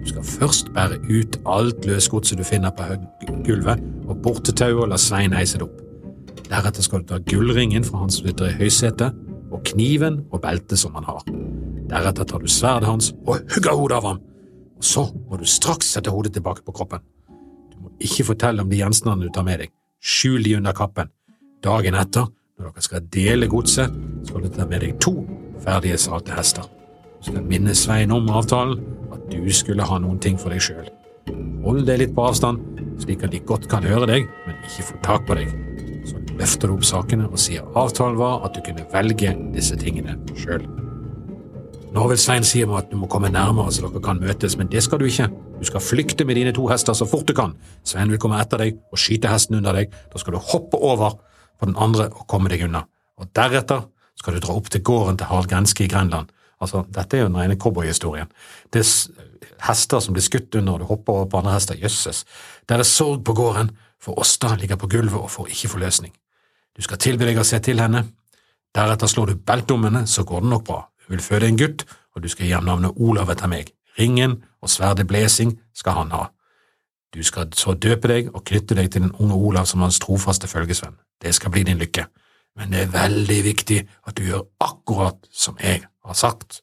Du 0.00 0.08
skal 0.08 0.24
først 0.24 0.72
bære 0.72 1.02
ut 1.10 1.36
alt 1.44 1.84
løsgodset 1.84 2.40
du 2.40 2.46
finner 2.48 2.72
på 2.72 2.88
gulvet, 3.44 3.82
og 4.08 4.22
bort 4.24 4.46
til 4.48 4.56
tauet 4.56 4.86
og 4.86 4.94
la 4.94 5.00
Svein 5.00 5.36
heise 5.36 5.60
det 5.60 5.68
opp. 5.68 5.80
Deretter 6.48 6.86
skal 6.86 7.04
du 7.04 7.12
ta 7.12 7.20
gullringen 7.28 7.84
fra 7.84 8.00
han 8.00 8.12
som 8.14 8.32
høysetet, 8.56 9.26
og 9.60 9.68
kniven 9.68 10.22
og 10.32 10.40
beltet 10.42 10.80
som 10.80 10.96
han 10.96 11.06
har. 11.08 11.22
Deretter 11.90 12.24
tar 12.24 12.40
du 12.40 12.48
sverdet 12.48 12.88
hans 12.88 13.12
og 13.26 13.40
hugger 13.52 13.76
hodet 13.76 13.98
av 13.98 14.08
ham, 14.08 14.20
og 14.80 14.86
så 14.86 15.06
må 15.12 15.38
du 15.40 15.46
straks 15.48 15.92
sette 15.96 16.12
hodet 16.12 16.32
tilbake 16.36 16.64
på 16.64 16.74
kroppen. 16.76 17.02
Du 17.72 17.78
må 17.84 17.92
ikke 18.00 18.30
fortelle 18.32 18.62
om 18.64 18.70
de 18.70 18.80
gjenstandene 18.80 19.28
du 19.28 19.34
tar 19.34 19.46
med 19.46 19.64
deg, 19.64 19.72
skjul 20.00 20.44
de 20.46 20.56
under 20.56 20.76
kappen. 20.76 21.10
Dagen 21.64 21.98
etter, 22.00 22.30
når 22.56 22.70
dere 22.70 22.84
skal 22.86 23.08
dele 23.12 23.48
godset, 23.50 23.92
skal 24.24 24.44
du 24.44 24.52
ta 24.54 24.66
med 24.68 24.84
deg 24.84 24.96
to 25.02 25.18
ferdige 25.60 25.98
salte 26.00 26.32
hester. 26.36 26.64
Du 27.20 27.28
skal 27.28 27.44
minne 27.44 27.74
Svein 27.76 28.14
om 28.14 28.30
avtalen, 28.32 28.80
at 29.12 29.26
du 29.32 29.44
skulle 29.52 29.84
ha 29.84 30.00
noen 30.00 30.20
ting 30.22 30.40
for 30.40 30.54
deg 30.54 30.64
sjøl. 30.64 30.88
Hold 31.66 31.84
deg 31.88 32.00
litt 32.00 32.14
på 32.16 32.24
avstand, 32.30 32.62
slik 33.02 33.26
at 33.26 33.34
de 33.34 33.42
godt 33.44 33.68
kan 33.68 33.84
høre 33.84 34.08
deg, 34.08 34.30
men 34.46 34.56
ikke 34.64 34.88
få 34.88 35.02
tak 35.04 35.28
på 35.28 35.36
deg. 35.36 35.52
Løfter 36.38 36.70
du 36.70 36.76
opp 36.76 36.86
sakene 36.86 37.26
og 37.28 37.40
sier 37.40 37.66
avtalen 37.78 38.18
var 38.20 38.46
at 38.46 38.54
du 38.56 38.62
kunne 38.64 38.86
velge 38.92 39.34
disse 39.54 39.76
tingene 39.80 40.16
sjøl. 40.38 40.64
Nå 41.90 42.04
vil 42.06 42.20
Svein 42.22 42.44
si 42.46 42.62
at 42.62 42.90
du 42.90 42.96
må 43.00 43.08
komme 43.10 43.32
nærmere 43.34 43.72
så 43.74 43.88
dere 43.88 44.02
kan 44.04 44.20
møtes, 44.22 44.54
men 44.58 44.68
det 44.70 44.84
skal 44.86 45.00
du 45.00 45.08
ikke. 45.08 45.26
Du 45.58 45.66
skal 45.66 45.82
flykte 45.82 46.24
med 46.24 46.38
dine 46.38 46.52
to 46.54 46.68
hester 46.70 46.94
så 46.94 47.06
fort 47.08 47.26
du 47.26 47.34
kan. 47.34 47.56
Svein 47.84 48.12
vil 48.12 48.20
komme 48.22 48.38
etter 48.38 48.62
deg 48.62 48.78
og 48.92 49.00
skyte 49.00 49.30
hesten 49.32 49.58
under 49.58 49.74
deg. 49.74 49.90
Da 50.12 50.22
skal 50.22 50.36
du 50.36 50.42
hoppe 50.52 50.78
over 50.78 51.18
på 51.58 51.66
den 51.66 51.74
andre 51.76 52.06
og 52.14 52.28
komme 52.30 52.52
deg 52.52 52.62
unna. 52.68 52.84
Og 53.18 53.32
deretter 53.34 53.88
skal 54.20 54.36
du 54.36 54.44
dra 54.44 54.54
opp 54.54 54.70
til 54.70 54.84
gården 54.86 55.18
til 55.18 55.32
Harald 55.32 55.50
Grenske 55.50 55.84
i 55.84 55.90
Grenland. 55.90 56.30
Altså, 56.60 56.84
dette 56.92 57.16
er 57.16 57.24
jo 57.24 57.30
den 57.30 57.40
rene 57.40 57.58
cowboyhistorien. 57.58 58.30
Det 58.72 58.84
er 58.84 59.28
hester 59.66 60.00
som 60.04 60.14
blir 60.14 60.24
skutt 60.24 60.54
under, 60.60 60.76
og 60.76 60.82
du 60.82 60.88
hopper 60.90 61.16
over 61.16 61.30
på 61.32 61.40
andre 61.40 61.56
hester. 61.56 61.78
Jøsses. 61.80 62.24
Det 62.68 62.76
er 62.76 62.86
sorg 62.86 63.24
på 63.24 63.34
gården, 63.34 63.72
for 64.00 64.18
Åsta 64.20 64.54
ligger 64.56 64.76
på 64.80 64.88
gulvet 64.88 65.20
og 65.20 65.30
får 65.30 65.52
ikke 65.52 65.68
forløsning. 65.74 66.12
Du 66.76 66.82
skal 66.82 66.98
tilby 66.98 67.26
deg 67.28 67.40
å 67.40 67.46
se 67.46 67.58
til 67.60 67.82
henne. 67.82 68.06
Deretter 68.74 69.10
slår 69.10 69.32
du 69.32 69.42
beltdommene, 69.46 70.06
så 70.06 70.24
går 70.24 70.44
det 70.44 70.52
nok 70.52 70.64
bra. 70.64 70.80
Hun 71.04 71.16
vil 71.16 71.24
føde 71.24 71.48
en 71.50 71.58
gutt, 71.58 71.84
og 72.14 72.22
du 72.22 72.28
skal 72.28 72.46
gi 72.46 72.54
ham 72.54 72.68
navnet 72.68 72.96
Olav 72.96 73.30
etter 73.32 73.50
meg. 73.50 73.72
Ringen 73.98 74.38
og 74.62 74.70
sverdet 74.70 75.08
Blesing 75.10 75.56
skal 75.74 75.98
han 75.98 76.14
ha. 76.14 76.28
Du 77.10 77.22
skal 77.26 77.50
så 77.58 77.74
døpe 77.74 78.08
deg 78.08 78.30
og 78.30 78.44
knytte 78.46 78.76
deg 78.78 78.92
til 78.92 79.08
den 79.08 79.14
unge 79.18 79.34
Olav 79.34 79.66
som 79.66 79.82
hans 79.82 79.98
trofaste 80.02 80.48
følgesvenn. 80.48 80.94
Det 81.20 81.34
skal 81.34 81.50
bli 81.50 81.64
din 81.66 81.80
lykke. 81.80 82.06
Men 82.58 82.70
det 82.72 82.84
er 82.84 82.94
veldig 82.94 83.40
viktig 83.44 83.80
at 84.06 84.16
du 84.18 84.26
gjør 84.26 84.46
akkurat 84.62 85.18
som 85.32 85.58
jeg 85.62 85.82
har 86.06 86.18
sagt. 86.18 86.62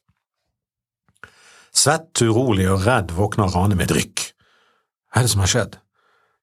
Svett, 1.74 2.22
urolig 2.24 2.66
og 2.72 2.86
redd 2.86 3.12
våkner 3.14 3.52
Rane 3.52 3.76
med 3.78 3.92
drykk. 3.92 4.24
Hva 5.12 5.20
er 5.20 5.28
det 5.28 5.32
som 5.32 5.44
har 5.44 5.52
skjedd? 5.52 5.78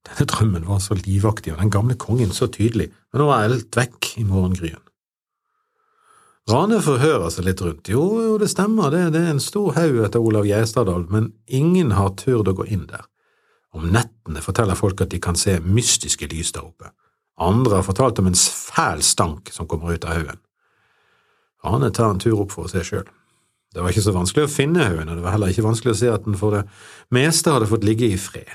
Denne 0.05 0.27
drømmen 0.29 0.67
var 0.67 0.81
så 0.83 0.97
livaktig 0.97 1.53
og 1.53 1.61
den 1.61 1.73
gamle 1.73 1.97
kongen 1.99 2.33
så 2.35 2.47
tydelig, 2.51 2.91
men 3.11 3.21
nå 3.21 3.29
var 3.29 3.47
alt 3.47 3.77
vekk 3.77 4.11
i 4.21 4.25
morgengryen. 4.27 4.81
Rane 6.45 6.77
forhører 6.85 7.31
seg 7.33 7.47
litt 7.47 7.61
rundt. 7.65 7.89
Jo, 7.89 8.03
jo, 8.21 8.33
det 8.37 8.51
stemmer, 8.51 8.91
det, 8.93 9.07
det 9.15 9.23
er 9.23 9.31
en 9.33 9.41
stor 9.41 9.73
haug 9.79 10.03
etter 10.05 10.21
Olav 10.21 10.45
Geistadal, 10.45 11.07
men 11.09 11.31
ingen 11.49 11.95
har 11.97 12.13
turt 12.21 12.51
å 12.51 12.53
gå 12.53 12.67
inn 12.69 12.85
der. 12.91 13.07
Om 13.75 13.89
nettene 13.91 14.43
forteller 14.45 14.77
folk 14.77 15.01
at 15.01 15.09
de 15.11 15.19
kan 15.19 15.35
se 15.39 15.57
mystiske 15.65 16.29
lys 16.31 16.53
der 16.53 16.67
oppe. 16.67 16.91
Andre 17.41 17.79
har 17.79 17.87
fortalt 17.87 18.21
om 18.21 18.29
en 18.29 18.37
fæl 18.37 19.01
stank 19.03 19.49
som 19.51 19.67
kommer 19.67 19.97
ut 19.97 20.05
av 20.05 20.19
haugen. 20.19 20.39
Rane 21.65 21.89
tar 21.89 22.13
en 22.13 22.21
tur 22.21 22.37
opp 22.45 22.53
for 22.53 22.69
å 22.69 22.71
se 22.71 22.85
sjøl. 22.85 23.07
Det 23.73 23.81
var 23.83 23.91
ikke 23.91 24.05
så 24.05 24.13
vanskelig 24.15 24.45
å 24.45 24.53
finne 24.53 24.85
haugen, 24.85 25.09
og 25.09 25.17
det 25.17 25.25
var 25.25 25.33
heller 25.35 25.51
ikke 25.51 25.65
vanskelig 25.65 25.95
å 25.95 25.99
se 25.99 26.13
at 26.13 26.29
den 26.29 26.37
for 26.39 26.55
det 26.55 26.61
meste 27.15 27.51
hadde 27.51 27.67
fått 27.67 27.83
ligge 27.87 28.07
i 28.07 28.21
fred. 28.21 28.53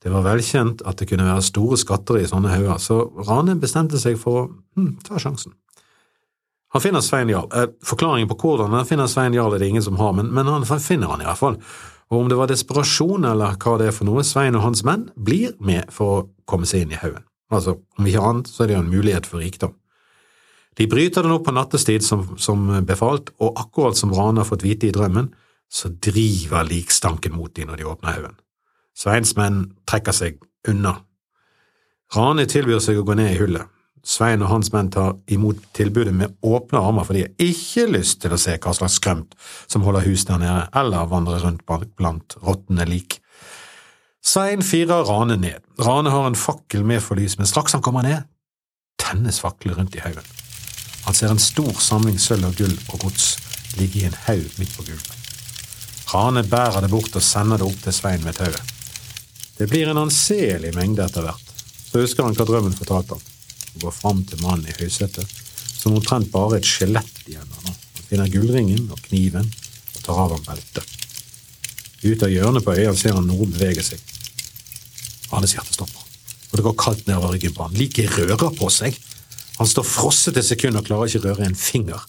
Det 0.00 0.12
var 0.12 0.24
velkjent 0.24 0.80
at 0.88 1.00
det 1.00 1.10
kunne 1.10 1.26
være 1.28 1.44
store 1.44 1.76
skatter 1.80 2.20
i 2.22 2.28
sånne 2.28 2.52
hauger, 2.54 2.78
så 2.80 3.02
Rane 3.26 3.58
bestemte 3.60 4.00
seg 4.00 4.16
for 4.20 4.38
å 4.38 4.44
hm, 4.78 4.94
ta 5.04 5.20
sjansen. 5.20 5.52
Han 6.72 6.82
finner 6.82 7.02
Svein 7.04 7.28
Jarl. 7.28 7.50
Eh, 7.52 7.72
forklaringen 7.84 8.30
på 8.30 8.38
hvordan 8.40 8.72
han 8.78 8.86
finner 8.88 9.10
Svein 9.10 9.34
Jarl 9.34 9.56
er 9.56 9.62
det 9.62 9.68
ingen 9.72 9.84
som 9.84 9.98
har, 10.00 10.14
men, 10.16 10.30
men 10.32 10.48
han 10.48 10.64
finner 10.64 11.12
han 11.12 11.24
i 11.24 11.26
hvert 11.28 11.40
fall. 11.40 11.58
Og 12.10 12.24
om 12.24 12.30
det 12.30 12.38
var 12.38 12.48
desperasjon 12.50 13.26
eller 13.28 13.58
hva 13.60 13.76
det 13.78 13.90
er 13.90 13.94
for 13.94 14.08
noe, 14.08 14.24
Svein 14.26 14.56
og 14.58 14.64
hans 14.64 14.84
menn 14.86 15.08
blir 15.18 15.52
med 15.62 15.92
for 15.94 16.14
å 16.14 16.24
komme 16.48 16.66
seg 16.66 16.86
inn 16.86 16.94
i 16.94 17.00
haugen. 17.02 17.26
Altså, 17.50 17.76
om 17.98 18.06
ikke 18.06 18.24
annet, 18.24 18.50
så 18.50 18.62
er 18.62 18.70
det 18.70 18.76
jo 18.76 18.82
en 18.84 18.92
mulighet 18.94 19.28
for 19.28 19.42
rikdom. 19.42 19.74
De 20.78 20.86
bryter 20.88 21.26
den 21.26 21.34
opp 21.34 21.44
på 21.48 21.54
nattestid 21.54 22.06
som, 22.06 22.24
som 22.38 22.68
befalt, 22.86 23.34
og 23.42 23.58
akkurat 23.58 23.98
som 23.98 24.14
Rane 24.14 24.40
har 24.40 24.48
fått 24.48 24.64
vite 24.64 24.88
i 24.88 24.94
drømmen, 24.94 25.32
så 25.70 25.90
driver 26.02 26.66
likstanken 26.66 27.34
mot 27.34 27.52
dem 27.54 27.70
når 27.70 27.82
de 27.82 27.90
åpner 27.90 28.14
haugen. 28.16 28.38
Sveins 29.00 29.32
menn 29.38 29.62
trekker 29.88 30.12
seg 30.12 30.40
unna. 30.68 30.98
Rane 32.12 32.44
tilbyr 32.50 32.82
seg 32.84 32.98
å 33.00 33.04
gå 33.06 33.14
ned 33.16 33.32
i 33.32 33.38
hullet. 33.38 33.68
Svein 34.04 34.42
og 34.44 34.50
hans 34.50 34.70
menn 34.72 34.88
tar 34.92 35.14
imot 35.32 35.60
tilbudet 35.76 36.12
med 36.16 36.34
åpne 36.44 36.80
armer, 36.80 37.04
for 37.04 37.16
de 37.16 37.26
har 37.26 37.44
ikke 37.44 37.86
lyst 37.92 38.20
til 38.22 38.32
å 38.32 38.38
se 38.40 38.56
hva 38.56 38.72
slags 38.76 38.96
skrømt 38.96 39.36
som 39.70 39.84
holder 39.84 40.04
hus 40.08 40.24
der 40.28 40.40
nede, 40.40 40.66
eller 40.76 41.08
vandrer 41.08 41.44
rundt 41.44 41.64
blant 41.96 42.36
råtne 42.44 42.86
lik. 42.88 43.18
Svein 44.24 44.64
firer 44.64 45.06
Rane 45.08 45.36
ned. 45.40 45.60
Rane 45.80 46.12
har 46.12 46.26
en 46.28 46.36
fakkel 46.36 46.84
med 46.84 47.00
for 47.04 47.20
lys, 47.20 47.38
men 47.38 47.48
straks 47.48 47.76
han 47.76 47.84
kommer 47.84 48.04
ned, 48.04 48.26
tennes 49.00 49.40
fakkelen 49.40 49.78
rundt 49.78 49.96
i 49.96 50.02
haugen. 50.04 50.26
Han 51.06 51.16
ser 51.16 51.32
en 51.32 51.40
stor 51.40 51.72
samling 51.80 52.18
sølv 52.20 52.50
og 52.50 52.58
gull 52.60 52.76
og 52.90 53.06
gods 53.06 53.30
ligge 53.78 54.02
i 54.02 54.08
en 54.08 54.18
haug 54.26 54.60
midt 54.60 54.76
på 54.76 54.84
gulvet. 54.88 55.16
Rane 56.10 56.44
bærer 56.44 56.84
det 56.84 56.92
bort 56.92 57.16
og 57.16 57.24
sender 57.24 57.60
det 57.60 57.68
opp 57.68 57.80
til 57.84 57.96
Svein 57.96 58.24
med 58.26 58.36
tauet. 58.40 58.79
Det 59.60 59.66
blir 59.66 59.88
en 59.88 59.98
anselig 60.00 60.70
mengde 60.72 61.04
etter 61.04 61.20
hvert. 61.20 61.48
Så 61.84 62.00
husker 62.00 62.24
han 62.24 62.32
hva 62.32 62.46
drømmen 62.48 62.72
fortalte 62.72 63.12
ham, 63.12 63.24
Hun 63.74 63.82
går 63.82 63.92
fram 63.92 64.20
til 64.24 64.40
mannen 64.40 64.64
i 64.64 64.76
høysetet, 64.78 65.34
som 65.68 65.92
omtrent 65.98 66.30
bare 66.32 66.56
et 66.56 66.64
skjelett 66.64 67.18
igjen 67.26 67.44
av 67.44 67.66
Han 67.66 68.06
finner 68.06 68.30
gullringen 68.32 68.86
og 68.88 69.02
kniven 69.04 69.50
og 69.50 69.98
tar 70.06 70.22
av 70.22 70.32
ham 70.32 70.46
beltet. 70.46 70.94
Ut 72.00 72.22
av 72.24 72.32
hjørnet 72.32 72.64
på 72.64 72.72
øya 72.72 72.94
ser 72.96 73.18
han 73.18 73.28
noe 73.28 73.50
bevege 73.50 73.84
seg. 73.84 74.00
Arnes 75.36 75.52
hjerte 75.52 75.76
stopper, 75.76 76.06
og 76.48 76.54
det 76.56 76.64
går 76.64 76.76
kaldt 76.80 77.10
nedover 77.10 77.34
ryggen 77.34 77.52
på 77.52 77.66
han. 77.66 77.76
Liket 77.76 78.16
rører 78.16 78.54
på 78.56 78.70
seg. 78.72 78.96
Han 79.58 79.68
står 79.68 79.84
frosset 79.84 80.40
et 80.40 80.48
sekund 80.48 80.80
og 80.80 80.86
klarer 80.88 81.12
ikke 81.12 81.26
røre 81.26 81.44
en 81.44 81.58
finger. 81.58 82.00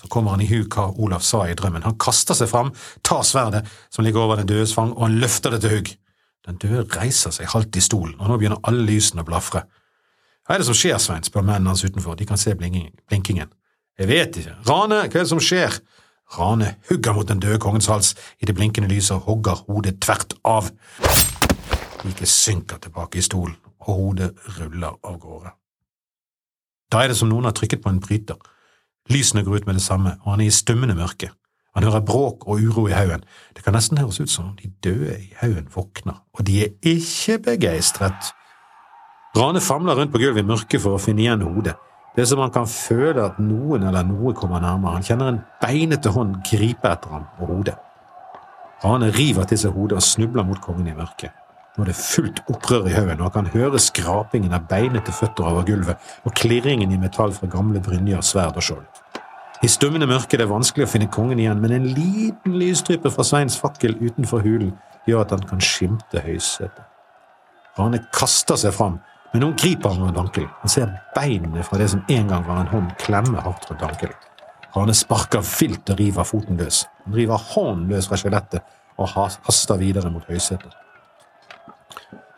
Så 0.00 0.10
kommer 0.10 0.34
han 0.34 0.42
i 0.42 0.50
hu 0.50 0.64
hva 0.64 0.88
Olav 0.98 1.22
sa 1.22 1.44
i 1.46 1.54
drømmen. 1.54 1.86
Han 1.86 1.94
kaster 1.94 2.34
seg 2.34 2.50
fram, 2.50 2.74
tar 3.06 3.22
sverdet 3.22 3.62
som 3.86 4.02
ligger 4.02 4.26
over 4.26 4.42
den 4.42 4.50
dødes 4.50 4.74
fang, 4.74 4.90
og 4.98 5.06
han 5.06 5.20
løfter 5.22 5.54
det 5.54 5.62
til 5.62 5.76
hugg. 5.76 5.94
Den 6.46 6.60
døde 6.62 6.86
reiser 6.94 7.34
seg 7.34 7.50
halvt 7.50 7.76
i 7.76 7.82
stolen, 7.82 8.14
og 8.20 8.30
nå 8.30 8.38
begynner 8.38 8.62
alle 8.68 8.86
lysene 8.86 9.24
å 9.24 9.26
blafre. 9.26 9.64
Hva 10.46 10.54
er 10.54 10.62
det 10.62 10.68
som 10.68 10.78
skjer, 10.78 10.98
Svein? 11.02 11.24
spør 11.26 11.42
mennene 11.42 11.72
hans 11.72 11.82
utenfor, 11.82 12.14
de 12.14 12.26
kan 12.28 12.38
se 12.38 12.54
blinkingen. 12.54 13.50
Jeg 13.98 14.08
vet 14.08 14.38
ikke. 14.38 14.54
Rane, 14.68 15.00
hva 15.08 15.18
er 15.18 15.24
det 15.24 15.30
som 15.32 15.42
skjer? 15.42 15.80
Rane 16.36 16.76
hugger 16.88 17.16
mot 17.16 17.28
den 17.28 17.40
døde 17.42 17.58
kongens 17.62 17.88
hals. 17.90 18.14
I 18.38 18.46
det 18.46 18.54
blinkende 18.54 18.90
lyset 18.90 19.26
hogger 19.26 19.64
hodet 19.66 19.98
tvert 20.04 20.36
av. 20.46 20.70
Like 22.04 22.26
synker 22.30 22.78
tilbake 22.82 23.18
i 23.18 23.24
stolen, 23.26 23.56
og 23.82 24.02
hodet 24.02 24.30
ruller 24.58 24.94
av 25.02 25.18
gårde. 25.22 25.50
Da 26.92 27.02
er 27.02 27.10
det 27.10 27.18
som 27.18 27.30
noen 27.30 27.48
har 27.48 27.56
trykket 27.56 27.82
på 27.82 27.90
en 27.90 28.02
bryter. 28.02 28.38
Lysene 29.10 29.42
går 29.46 29.62
ut 29.62 29.66
med 29.66 29.78
det 29.78 29.82
samme, 29.82 30.14
og 30.22 30.34
han 30.34 30.44
er 30.44 30.50
i 30.50 30.54
stummende 30.54 30.94
mørke. 30.98 31.32
Han 31.76 31.84
hører 31.84 32.00
bråk 32.08 32.46
og 32.48 32.62
uro 32.64 32.86
i 32.88 32.94
haugen. 32.96 33.24
Det 33.52 33.64
kan 33.64 33.76
nesten 33.76 33.98
høres 34.00 34.20
ut 34.20 34.32
som 34.32 34.48
om 34.48 34.56
de 34.56 34.70
døde 34.84 35.18
i 35.20 35.34
haugen 35.42 35.68
våkner, 35.74 36.22
og 36.32 36.46
de 36.48 36.62
er 36.64 36.72
ikke 36.88 37.36
begeistret. 37.50 38.32
Rane 39.36 39.60
famler 39.60 39.98
rundt 39.98 40.14
på 40.14 40.22
gulvet 40.22 40.40
i 40.40 40.48
mørket 40.48 40.80
for 40.80 40.96
å 40.96 41.02
finne 41.02 41.26
igjen 41.26 41.44
hodet. 41.44 41.74
Det 42.16 42.24
er 42.24 42.30
som 42.30 42.40
han 42.40 42.52
kan 42.54 42.68
føle 42.70 43.26
at 43.26 43.36
noen 43.44 43.84
eller 43.84 44.06
noe 44.08 44.32
kommer 44.32 44.62
nærmere. 44.64 44.96
Han 44.96 45.04
kjenner 45.04 45.28
en 45.28 45.42
beinete 45.60 46.08
hånd 46.14 46.38
gripe 46.48 46.88
etter 46.88 47.12
ham 47.12 47.26
og 47.36 47.50
hodet. 47.52 47.74
Rane 48.80 49.10
river 49.12 49.44
til 49.44 49.60
seg 49.60 49.76
hodet 49.76 49.98
og 50.00 50.06
snubler 50.06 50.48
mot 50.48 50.62
kongen 50.64 50.88
i 50.88 50.96
mørket. 50.96 51.36
Nå 51.76 51.84
er 51.84 51.90
det 51.90 51.98
fullt 52.00 52.40
opprør 52.48 52.88
i 52.88 52.94
haugen, 52.96 53.20
og 53.20 53.28
han 53.28 53.34
kan 53.34 53.52
høre 53.52 53.82
skrapingen 53.84 54.56
av 54.56 54.64
beinete 54.70 55.12
føtter 55.12 55.44
over 55.44 55.68
gulvet 55.68 56.16
og 56.24 56.32
klirringen 56.40 56.96
i 56.96 57.00
metall 57.00 57.36
fra 57.36 57.50
gamle 57.52 57.84
brynjer, 57.84 58.24
sverd 58.24 58.56
og 58.56 58.64
skjold. 58.64 58.86
I 59.66 59.70
stummende 59.72 60.06
mørke 60.06 60.36
er 60.36 60.44
det 60.44 60.46
vanskelig 60.46 60.84
å 60.86 60.90
finne 60.92 61.08
kongen 61.10 61.40
igjen, 61.42 61.58
men 61.58 61.72
en 61.74 61.86
liten 61.90 62.52
lysstripe 62.60 63.10
fra 63.10 63.24
Sveins 63.26 63.56
fakkel 63.58 63.96
utenfor 63.98 64.44
hulen 64.44 64.68
gjør 65.08 65.24
at 65.24 65.32
han 65.34 65.42
kan 65.48 65.62
skimte 65.64 66.22
høysetet. 66.22 66.84
Rane 67.74 67.98
kaster 68.14 68.60
seg 68.60 68.76
fram, 68.76 69.00
men 69.32 69.42
hun 69.42 69.56
griper 69.58 69.90
ham 69.90 70.06
rundt 70.06 70.20
ankelen. 70.22 70.52
Han 70.60 70.70
ser 70.70 70.92
beinene 71.16 71.66
fra 71.66 71.80
det 71.82 71.90
som 71.90 72.04
en 72.06 72.30
gang 72.30 72.46
var 72.46 72.62
en 72.62 72.70
hånd, 72.70 72.94
klemme 73.02 73.42
hardt 73.42 73.66
rundt 73.72 73.82
ankelen. 73.88 74.14
Rane 74.76 74.94
sparker 74.94 75.42
vilt 75.42 75.90
og 75.90 75.98
river 75.98 76.30
foten 76.30 76.62
løs. 76.62 76.84
Han 77.08 77.18
river 77.18 77.50
hånden 77.56 77.90
løs 77.90 78.06
fra 78.06 78.22
skjelettet 78.22 78.76
og 79.02 79.10
haster 79.16 79.82
videre 79.82 80.12
mot 80.14 80.30
høysetet. 80.30 80.78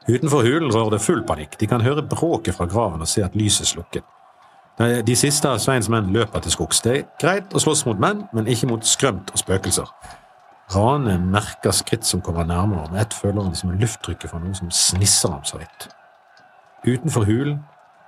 Utenfor 0.09 0.49
hulen 0.49 0.73
rører 0.73 0.97
det 0.97 1.05
full 1.05 1.27
panikk. 1.29 1.61
De 1.61 1.69
kan 1.69 1.85
høre 1.85 2.09
bråket 2.09 2.57
fra 2.57 2.71
graven 2.71 3.05
og 3.05 3.11
se 3.11 3.21
at 3.27 3.37
lyset 3.37 3.67
er 3.67 3.75
slukket. 3.75 4.15
De 4.79 5.15
siste 5.19 5.49
av 5.51 5.59
Sveins 5.59 5.89
menn 5.91 6.13
løper 6.15 6.43
til 6.45 6.55
skogs. 6.55 6.79
Det 6.85 6.93
er 6.95 7.07
greit 7.19 7.55
å 7.55 7.63
slåss 7.63 7.83
mot 7.89 7.99
menn, 7.99 8.23
men 8.33 8.47
ikke 8.47 8.69
mot 8.71 8.85
skrømt 8.87 9.33
og 9.35 9.41
spøkelser. 9.41 9.91
Rane 10.71 11.17
merker 11.19 11.73
skritt 11.75 12.07
som 12.07 12.21
kommer 12.23 12.47
nærmere, 12.47 12.91
med 12.93 13.01
ett 13.01 13.15
føler 13.15 13.43
han 13.43 13.57
som 13.57 13.73
lufttrykket 13.75 14.31
fra 14.31 14.39
noen 14.39 14.55
som 14.55 14.71
snisser 14.71 15.33
ham 15.33 15.43
så 15.49 15.59
vidt. 15.59 15.89
Utenfor 16.87 17.27
hulen 17.27 17.59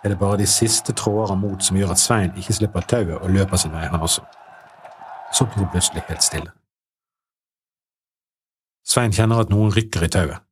er 0.04 0.12
det 0.12 0.18
bare 0.18 0.38
de 0.38 0.46
siste 0.46 0.92
tråder 0.92 1.32
av 1.32 1.40
mot 1.40 1.64
som 1.64 1.76
gjør 1.76 1.94
at 1.94 2.00
Svein 2.00 2.36
ikke 2.38 2.54
slipper 2.54 2.86
tauet 2.86 3.16
og 3.18 3.30
løper 3.34 3.56
sin 3.56 3.72
vei, 3.74 3.88
han 3.90 4.00
også. 4.00 4.22
Så 5.32 5.46
blir 5.48 5.64
det 5.64 5.72
plutselig 5.72 6.04
helt 6.08 6.22
stille. 6.22 6.52
Svein 8.86 9.12
kjenner 9.12 9.42
at 9.42 9.50
noen 9.50 9.72
rykker 9.74 10.04
i 10.06 10.12
tauet. 10.12 10.44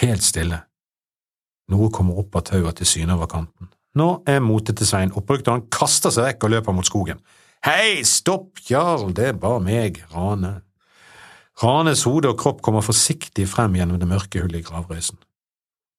Helt 0.00 0.22
stille. 0.22 0.62
Noe 1.68 1.90
kommer 1.90 2.20
opp 2.22 2.36
av 2.38 2.46
tauet 2.48 2.80
til 2.80 2.86
syne 2.86 3.18
over 3.18 3.28
kanten. 3.28 3.72
Nå 3.96 4.08
er 4.28 4.42
motet 4.44 4.78
til 4.78 4.88
Svein 4.88 5.14
oppbrukt, 5.16 5.48
og 5.48 5.54
han 5.54 5.68
kaster 5.72 6.12
seg 6.12 6.26
vekk 6.26 6.44
og 6.44 6.52
løper 6.56 6.76
mot 6.76 6.86
skogen. 6.86 7.20
Hei, 7.64 8.04
stopp, 8.06 8.60
jarl, 8.68 9.08
det 9.16 9.32
er 9.32 9.38
bare 9.40 9.62
meg, 9.64 10.02
Rane. 10.12 10.58
Ranes 11.58 12.04
hode 12.06 12.30
og 12.30 12.38
kropp 12.38 12.60
kommer 12.62 12.84
forsiktig 12.86 13.48
frem 13.50 13.74
gjennom 13.74 13.98
det 13.98 14.06
mørke 14.10 14.44
hullet 14.44 14.60
i 14.60 14.66
gravrøysen. 14.66 15.18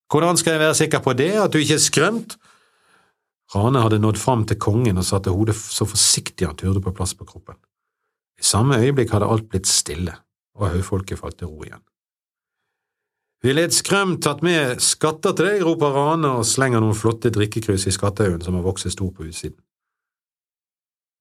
Hvordan 0.09 0.39
skal 0.39 0.55
jeg 0.55 0.63
være 0.63 0.77
sikker 0.79 1.03
på 1.03 1.13
det, 1.19 1.33
at 1.37 1.51
du 1.53 1.59
ikke 1.59 1.75
er 1.75 1.83
skrømt? 1.83 2.37
Rane 3.53 3.81
hadde 3.83 3.99
nådd 3.99 4.21
fram 4.21 4.45
til 4.47 4.59
kongen 4.61 5.01
og 5.01 5.05
satte 5.05 5.33
hodet 5.33 5.57
så 5.57 5.85
forsiktig 5.89 6.47
han 6.47 6.57
turde 6.57 6.81
på 6.85 6.93
plass 6.95 7.15
på 7.17 7.27
kroppen. 7.27 7.57
I 8.39 8.45
samme 8.45 8.79
øyeblikk 8.79 9.11
hadde 9.11 9.27
alt 9.27 9.49
blitt 9.51 9.67
stille, 9.67 10.13
og 10.55 10.71
høyfolket 10.71 11.19
falt 11.19 11.41
til 11.41 11.51
ro 11.51 11.65
igjen. 11.65 11.83
Ville 13.43 13.63
et 13.63 13.75
skrøm 13.75 14.17
tatt 14.19 14.41
med 14.43 14.81
skatter 14.83 15.35
til 15.35 15.47
deg, 15.47 15.61
roper 15.63 15.93
Rane 15.95 16.33
og 16.41 16.47
slenger 16.47 16.83
noen 16.83 16.97
flotte 16.97 17.31
drikkekrus 17.31 17.87
i 17.87 17.93
skattehaugen 17.95 18.43
som 18.43 18.57
har 18.57 18.65
vokst 18.65 18.89
stor 18.91 19.13
på 19.15 19.29
utsiden. 19.29 19.59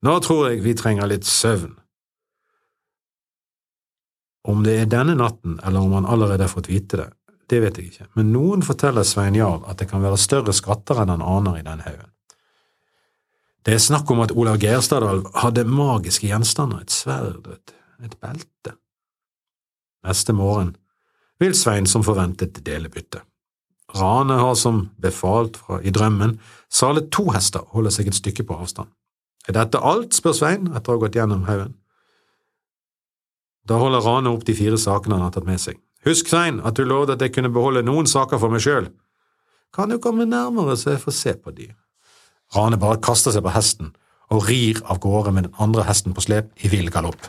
Nå 0.03 0.15
tror 0.23 0.49
jeg 0.49 0.63
vi 0.63 0.75
trenger 0.79 1.11
litt 1.11 1.27
søvn. 1.27 1.77
Om 4.49 4.65
det 4.65 4.75
er 4.81 4.91
denne 4.91 5.15
natten, 5.19 5.59
eller 5.67 5.85
om 5.85 5.95
han 5.99 6.07
allerede 6.09 6.47
har 6.47 6.53
fått 6.53 6.71
vite 6.71 7.01
det, 7.01 7.09
det 7.49 7.63
vet 7.63 7.79
jeg 7.81 7.91
ikke, 7.91 8.07
men 8.19 8.33
noen 8.33 8.63
forteller 8.65 9.07
Svein 9.09 9.37
Jarl 9.37 9.63
at 9.71 9.81
det 9.81 9.89
kan 9.91 10.03
være 10.05 10.21
større 10.21 10.53
skatter 10.57 11.01
enn 11.01 11.13
han 11.15 11.25
aner 11.25 11.61
i 11.61 11.65
den 11.67 11.81
haugen. 11.87 12.11
Det 13.65 13.75
er 13.77 13.83
snakk 13.83 14.11
om 14.11 14.21
at 14.25 14.33
Olav 14.33 14.59
Gerstadal 14.63 15.23
hadde 15.43 15.65
magiske 15.69 16.29
gjenstander, 16.29 16.83
et 16.83 16.95
sverd 16.95 17.47
et 18.05 18.15
belte. 18.23 18.75
Neste 20.07 20.33
morgen 20.33 20.77
vil 21.41 21.55
Svein 21.55 21.87
som 21.87 22.05
forventet 22.07 22.61
dele 22.67 22.91
byttet. 22.93 23.23
Rane 23.97 24.37
har 24.37 24.55
som 24.55 24.89
befalt 25.01 25.57
fra 25.57 25.81
i 25.81 25.91
drømmen 25.95 26.37
salet 26.69 27.09
to 27.15 27.31
hester 27.33 27.65
og 27.65 27.79
holder 27.79 27.95
seg 27.95 28.11
et 28.11 28.19
stykke 28.19 28.45
på 28.45 28.59
avstand. 28.61 28.91
Er 29.49 29.57
dette 29.57 29.81
alt, 29.81 30.13
spør 30.13 30.37
Svein 30.37 30.69
etter 30.75 30.93
å 30.93 30.99
ha 30.99 31.03
gått 31.07 31.17
gjennom 31.17 31.47
haugen. 31.49 31.73
Da 33.69 33.79
holder 33.81 34.05
Rane 34.05 34.33
opp 34.33 34.45
de 34.45 34.57
fire 34.57 34.77
sakene 34.81 35.17
han 35.17 35.25
har 35.25 35.33
tatt 35.33 35.49
med 35.49 35.61
seg. 35.61 35.81
Husk, 36.05 36.29
Svein, 36.29 36.61
at 36.61 36.77
du 36.77 36.85
lovet 36.85 37.17
at 37.17 37.25
jeg 37.25 37.35
kunne 37.35 37.53
beholde 37.53 37.85
noen 37.87 38.09
saker 38.09 38.41
for 38.41 38.53
meg 38.53 38.65
sjøl. 38.65 38.91
Kan 39.75 39.93
du 39.93 39.99
komme 40.01 40.29
nærmere 40.29 40.77
så 40.77 40.95
jeg 40.95 41.03
får 41.03 41.17
se 41.17 41.35
på 41.41 41.53
de? 41.57 41.71
Rane 42.57 42.79
bare 42.81 43.01
kaster 43.05 43.35
seg 43.35 43.45
på 43.45 43.53
hesten 43.53 43.93
og 44.33 44.45
rir 44.49 44.81
av 44.85 45.01
gårde 45.01 45.33
med 45.33 45.49
den 45.49 45.61
andre 45.61 45.85
hesten 45.89 46.15
på 46.17 46.25
slep 46.25 46.53
i 46.65 46.71
vill 46.73 46.93
galopp. 46.93 47.29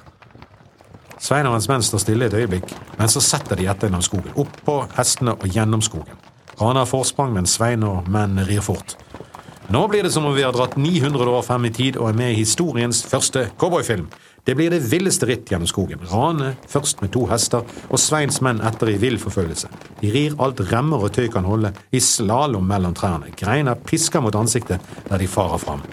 Svein 1.20 1.48
og 1.50 1.58
hans 1.58 1.68
menn 1.68 1.84
står 1.84 2.04
stille 2.04 2.30
et 2.30 2.36
øyeblikk, 2.36 2.72
men 2.98 3.12
så 3.12 3.22
setter 3.24 3.60
de 3.60 3.68
etter 3.68 3.90
gjennom 3.90 4.04
skogen, 4.06 4.32
opp 4.40 4.56
på 4.66 4.78
hestene 4.96 5.36
og 5.36 5.48
gjennom 5.52 5.84
skogen. 5.84 6.16
Rane 6.60 6.84
har 6.84 6.88
forsprang, 6.88 7.34
men 7.36 7.48
Svein 7.48 7.84
og 7.88 8.08
mennene 8.12 8.48
rir 8.48 8.64
fort. 8.64 8.96
Nå 9.70 9.84
blir 9.92 10.04
det 10.04 10.14
som 10.16 10.26
om 10.26 10.34
vi 10.34 10.42
har 10.42 10.56
dratt 10.56 10.80
900 10.80 11.30
år 11.30 11.44
frem 11.46 11.68
i 11.68 11.74
tid 11.76 12.00
og 12.00 12.10
er 12.10 12.18
med 12.18 12.34
i 12.34 12.40
historiens 12.40 13.04
første 13.06 13.50
cowboyfilm. 13.62 14.08
Det 14.48 14.56
blir 14.58 14.72
det 14.74 14.80
villeste 14.90 15.28
ritt 15.30 15.52
gjennom 15.52 15.70
skogen. 15.70 16.02
Rane 16.10 16.56
først 16.72 17.04
med 17.04 17.12
to 17.14 17.28
hester, 17.30 17.68
og 17.92 18.02
Sveins 18.02 18.40
menn 18.42 18.64
etter 18.66 18.90
i 18.90 18.98
vill 18.98 19.20
forfølgelse. 19.22 19.70
De 20.00 20.10
rir 20.10 20.40
alt 20.42 20.64
remmer 20.72 21.04
og 21.06 21.14
tøy 21.14 21.28
kan 21.30 21.46
holde, 21.46 21.76
i 21.92 22.02
slalåm 22.02 22.66
mellom 22.72 22.96
trærne. 22.98 23.30
Greiner 23.38 23.78
pisker 23.78 24.24
mot 24.26 24.40
ansiktet 24.40 24.82
der 25.12 25.22
de 25.22 25.30
farer 25.30 25.62
fram. 25.62 25.84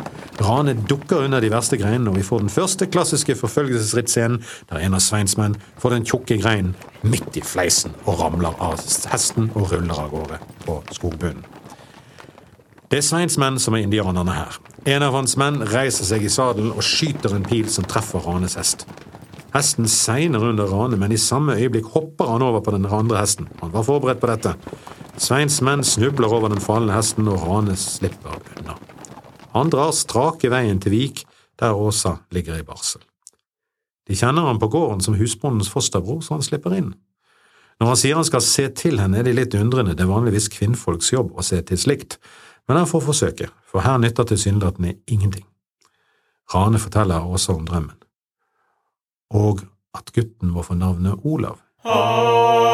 Rane 0.40 0.74
dukker 0.88 1.24
under 1.24 1.40
de 1.40 1.50
verste 1.50 1.78
greinene, 1.80 2.10
og 2.10 2.18
vi 2.18 2.24
får 2.26 2.42
den 2.44 2.52
første 2.52 2.86
klassiske 2.86 3.38
forfølgelsesrittscenen 3.40 4.42
der 4.68 4.82
en 4.84 4.96
av 4.98 5.00
Sveins 5.04 5.36
menn 5.40 5.56
får 5.80 5.96
den 5.96 6.08
tjukke 6.08 6.36
greinen 6.42 6.74
midt 7.06 7.38
i 7.40 7.44
fleisen 7.44 7.94
og 8.04 8.20
ramler 8.20 8.56
av 8.60 8.82
hesten 9.12 9.48
og 9.54 9.70
ruller 9.72 10.02
av 10.02 10.10
gårde 10.12 10.40
på 10.66 10.80
skogbunnen. 10.98 11.44
Det 12.86 13.00
er 13.00 13.06
Sveins 13.06 13.38
menn 13.40 13.56
som 13.58 13.74
er 13.74 13.82
indianerne 13.82 14.34
her. 14.36 14.58
En 14.86 15.02
av 15.02 15.16
hans 15.16 15.34
menn 15.40 15.58
reiser 15.72 16.06
seg 16.06 16.22
i 16.22 16.30
sadelen 16.30 16.70
og 16.76 16.84
skyter 16.86 17.32
en 17.34 17.46
pil 17.46 17.66
som 17.72 17.88
treffer 17.88 18.22
Ranes 18.22 18.54
hest. 18.60 18.84
Hesten 19.56 19.88
segner 19.88 20.44
under 20.44 20.68
Rane, 20.70 20.98
men 21.00 21.14
i 21.14 21.18
samme 21.18 21.56
øyeblikk 21.56 21.88
hopper 21.94 22.28
han 22.30 22.44
over 22.44 22.60
på 22.60 22.76
den 22.76 22.86
andre 22.86 23.22
hesten. 23.22 23.48
Han 23.62 23.72
var 23.72 23.88
forberedt 23.88 24.20
på 24.20 24.30
dette. 24.30 24.52
Sveins 25.16 25.62
menn 25.64 25.82
snubler 25.84 26.28
over 26.28 26.52
den 26.52 26.60
falne 26.60 26.92
hesten, 26.94 27.26
og 27.32 27.40
Rane 27.48 27.74
slipper 27.80 28.36
unna. 28.60 28.76
Han 29.56 29.72
drar 29.72 29.92
strake 29.96 30.50
veien 30.52 30.80
til 30.82 30.94
Vik, 30.94 31.24
der 31.60 31.76
Åsa 31.76 32.18
ligger 32.34 32.58
i 32.60 32.66
barsel. 32.66 33.02
De 34.06 34.14
kjenner 34.14 34.46
han 34.46 34.60
på 34.62 34.68
gården 34.70 35.02
som 35.02 35.16
husbondens 35.18 35.72
fosterbror, 35.72 36.20
så 36.22 36.36
han 36.36 36.44
slipper 36.46 36.76
inn. 36.76 36.92
Når 37.80 37.90
han 37.90 37.98
sier 38.00 38.16
han 38.16 38.28
skal 38.28 38.44
se 38.44 38.68
til 38.76 39.00
henne, 39.02 39.18
er 39.18 39.26
de 39.26 39.34
litt 39.36 39.54
undrende, 39.58 39.96
det 39.96 40.04
er 40.04 40.12
vanligvis 40.12 40.52
kvinnfolks 40.52 41.10
jobb 41.12 41.34
å 41.36 41.44
se 41.44 41.58
til 41.66 41.80
slikt 41.80 42.20
men 42.68 42.76
han 42.76 42.86
får 42.86 43.00
forsøke, 43.06 43.48
for 43.66 43.80
her 43.84 43.98
nytter 44.02 44.24
tilsynelatende 44.26 44.94
ingenting. 45.06 45.46
Rane 46.54 46.78
forteller 46.78 47.20
også 47.20 47.52
om 47.58 47.66
drømmen, 47.66 47.96
og 49.34 49.60
at 49.94 50.12
gutten 50.14 50.50
må 50.54 50.62
få 50.66 50.74
navnet 50.74 51.14
Olav. 51.24 51.58
Halleluja. 51.86 52.66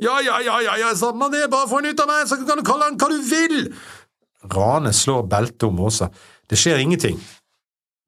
Ja, 0.00 0.16
ja, 0.24 0.40
ja, 0.44 0.60
ja, 0.64 0.76
ja, 0.80 0.94
samme 0.96 1.28
det, 1.32 1.50
bare 1.52 1.68
få 1.68 1.74
han 1.80 1.90
ut 1.92 2.00
av 2.00 2.08
meg, 2.08 2.28
så 2.28 2.36
kan 2.40 2.58
du 2.60 2.64
kalle 2.64 2.84
han 2.88 2.96
hva 3.00 3.08
du 3.12 3.18
vil! 3.28 3.74
Rane 4.42 4.92
slår 4.92 5.26
beltet 5.28 5.62
om 5.62 5.80
Åsa. 5.80 6.10
Det 6.48 6.56
skjer 6.58 6.80
ingenting, 6.80 7.20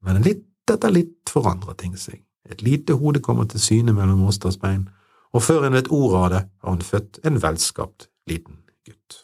men 0.01 0.23
litt 0.25 0.49
etter 0.71 0.91
litt 0.91 1.29
forandrer 1.29 1.77
ting 1.77 1.95
seg. 1.99 2.23
Et 2.49 2.61
lite 2.61 2.97
hode 2.99 3.21
kommer 3.23 3.47
til 3.47 3.61
syne 3.61 3.93
mellom 3.95 4.25
Åstas 4.27 4.57
bein, 4.59 4.87
og 5.33 5.43
før 5.45 5.67
en 5.67 5.77
vet 5.77 5.91
ordet 5.91 6.19
av 6.19 6.29
det, 6.33 6.41
har 6.63 6.75
hun 6.75 6.83
født 6.85 7.19
en 7.27 7.39
velskapt 7.43 8.09
liten 8.29 8.59
gutt. 8.87 9.21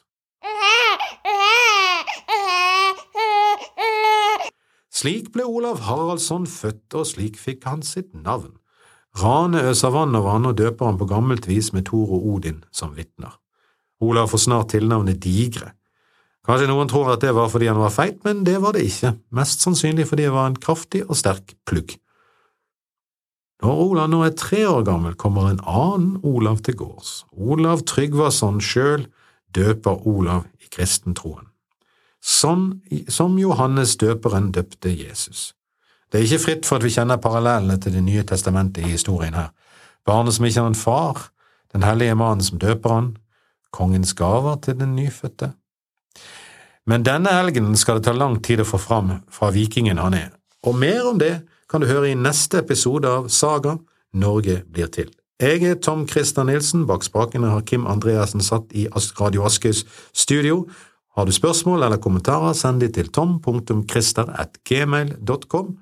Slik 5.00 5.30
ble 5.36 5.46
Olav 5.48 5.84
Haraldsson 5.88 6.48
født, 6.50 6.96
og 6.96 7.08
slik 7.08 7.38
fikk 7.40 7.68
han 7.70 7.84
sitt 7.86 8.14
navn. 8.14 8.58
Rane 9.20 9.62
øser 9.72 9.94
vann 9.96 10.16
over 10.16 10.36
han 10.36 10.48
og 10.50 10.58
døper 10.60 10.86
han 10.86 11.00
på 11.00 11.08
gammelt 11.10 11.48
vis 11.50 11.72
med 11.74 11.88
Thor 11.90 12.12
og 12.18 12.26
Odin 12.36 12.64
som 12.72 12.94
vitner. 12.96 13.34
Olav 14.00 14.30
får 14.32 14.44
snart 14.46 14.72
tilnavnet 14.76 15.22
Digre. 15.24 15.74
Kanskje 16.50 16.70
noen 16.72 16.90
tror 16.90 17.12
at 17.14 17.22
det 17.22 17.36
var 17.38 17.52
fordi 17.54 17.68
han 17.70 17.78
var 17.78 17.94
feit, 17.94 18.24
men 18.26 18.42
det 18.48 18.58
var 18.64 18.74
det 18.74 18.88
ikke, 18.90 19.14
mest 19.38 19.62
sannsynlig 19.62 20.08
fordi 20.10 20.26
det 20.26 20.34
var 20.34 20.50
en 20.50 20.58
kraftig 20.58 21.04
og 21.06 21.20
sterk 21.20 21.54
plugg. 21.70 21.94
Når 23.62 23.84
Olav 23.84 24.10
nå 24.10 24.24
er 24.26 24.34
tre 24.40 24.64
år 24.66 24.82
gammel, 24.88 25.14
kommer 25.20 25.52
en 25.52 25.62
annen 25.68 26.18
Olav 26.26 26.64
til 26.66 26.80
gårds. 26.80 27.28
Olav 27.36 27.84
Tryggvason 27.86 28.58
sjøl 28.64 29.06
døper 29.54 30.08
Olav 30.08 30.48
i 30.64 30.72
kristentroen 30.74 31.50
sånn 32.20 32.82
som 33.08 33.38
Johannes 33.40 33.96
døperen 33.98 34.52
døpte 34.52 34.92
Jesus. 34.92 35.54
Det 36.10 36.20
er 36.20 36.26
ikke 36.26 36.44
fritt 36.44 36.68
for 36.68 36.80
at 36.80 36.86
vi 36.86 36.94
kjenner 36.94 37.22
parallellene 37.22 37.80
til 37.80 37.94
Det 37.94 38.04
nye 38.04 38.24
testamentet 38.24 38.84
i 38.84 38.92
historien 38.92 39.34
her. 39.34 39.52
Barnet 40.06 40.34
som 40.34 40.46
ikke 40.46 40.62
har 40.62 40.68
en 40.68 40.76
far, 40.76 41.30
den 41.74 41.84
hellige 41.84 42.16
mannen 42.16 42.44
som 42.44 42.60
døper 42.60 42.90
han, 42.90 43.18
kongens 43.72 44.14
gaver 44.14 44.56
til 44.56 44.80
den 44.80 44.96
nyfødte. 44.96 45.54
Men 46.90 47.06
denne 47.06 47.30
helgen 47.30 47.78
skal 47.78 47.96
det 48.00 48.06
ta 48.08 48.14
lang 48.16 48.44
tid 48.44 48.60
å 48.64 48.68
få 48.68 48.78
fram 48.82 49.12
fra 49.32 49.52
vikingen 49.54 49.98
han 50.02 50.14
er, 50.18 50.30
og 50.66 50.76
mer 50.80 51.06
om 51.12 51.18
det 51.22 51.42
kan 51.70 51.82
du 51.82 51.88
høre 51.90 52.10
i 52.10 52.16
neste 52.18 52.58
episode 52.64 53.08
av 53.08 53.28
Saga 53.30 53.78
Norge 54.14 54.64
blir 54.66 54.88
til. 54.94 55.10
Jeg 55.40 55.64
er 55.64 55.76
Tom 55.80 56.08
Christer 56.10 56.44
Nilsen, 56.44 56.88
bak 56.90 57.04
spakene 57.06 57.48
har 57.48 57.62
Kim 57.64 57.88
Andreassen 57.88 58.42
satt 58.44 58.74
i 58.76 58.88
Radio 58.92 59.44
Askøys 59.48 59.86
studio, 60.12 60.68
har 61.16 61.26
du 61.26 61.32
spørsmål 61.32 61.84
eller 61.84 61.98
kommentarer, 62.02 62.54
send 62.54 62.82
de 62.82 62.88
til 62.92 63.12
tom.christer.gmail.com. 63.12 65.78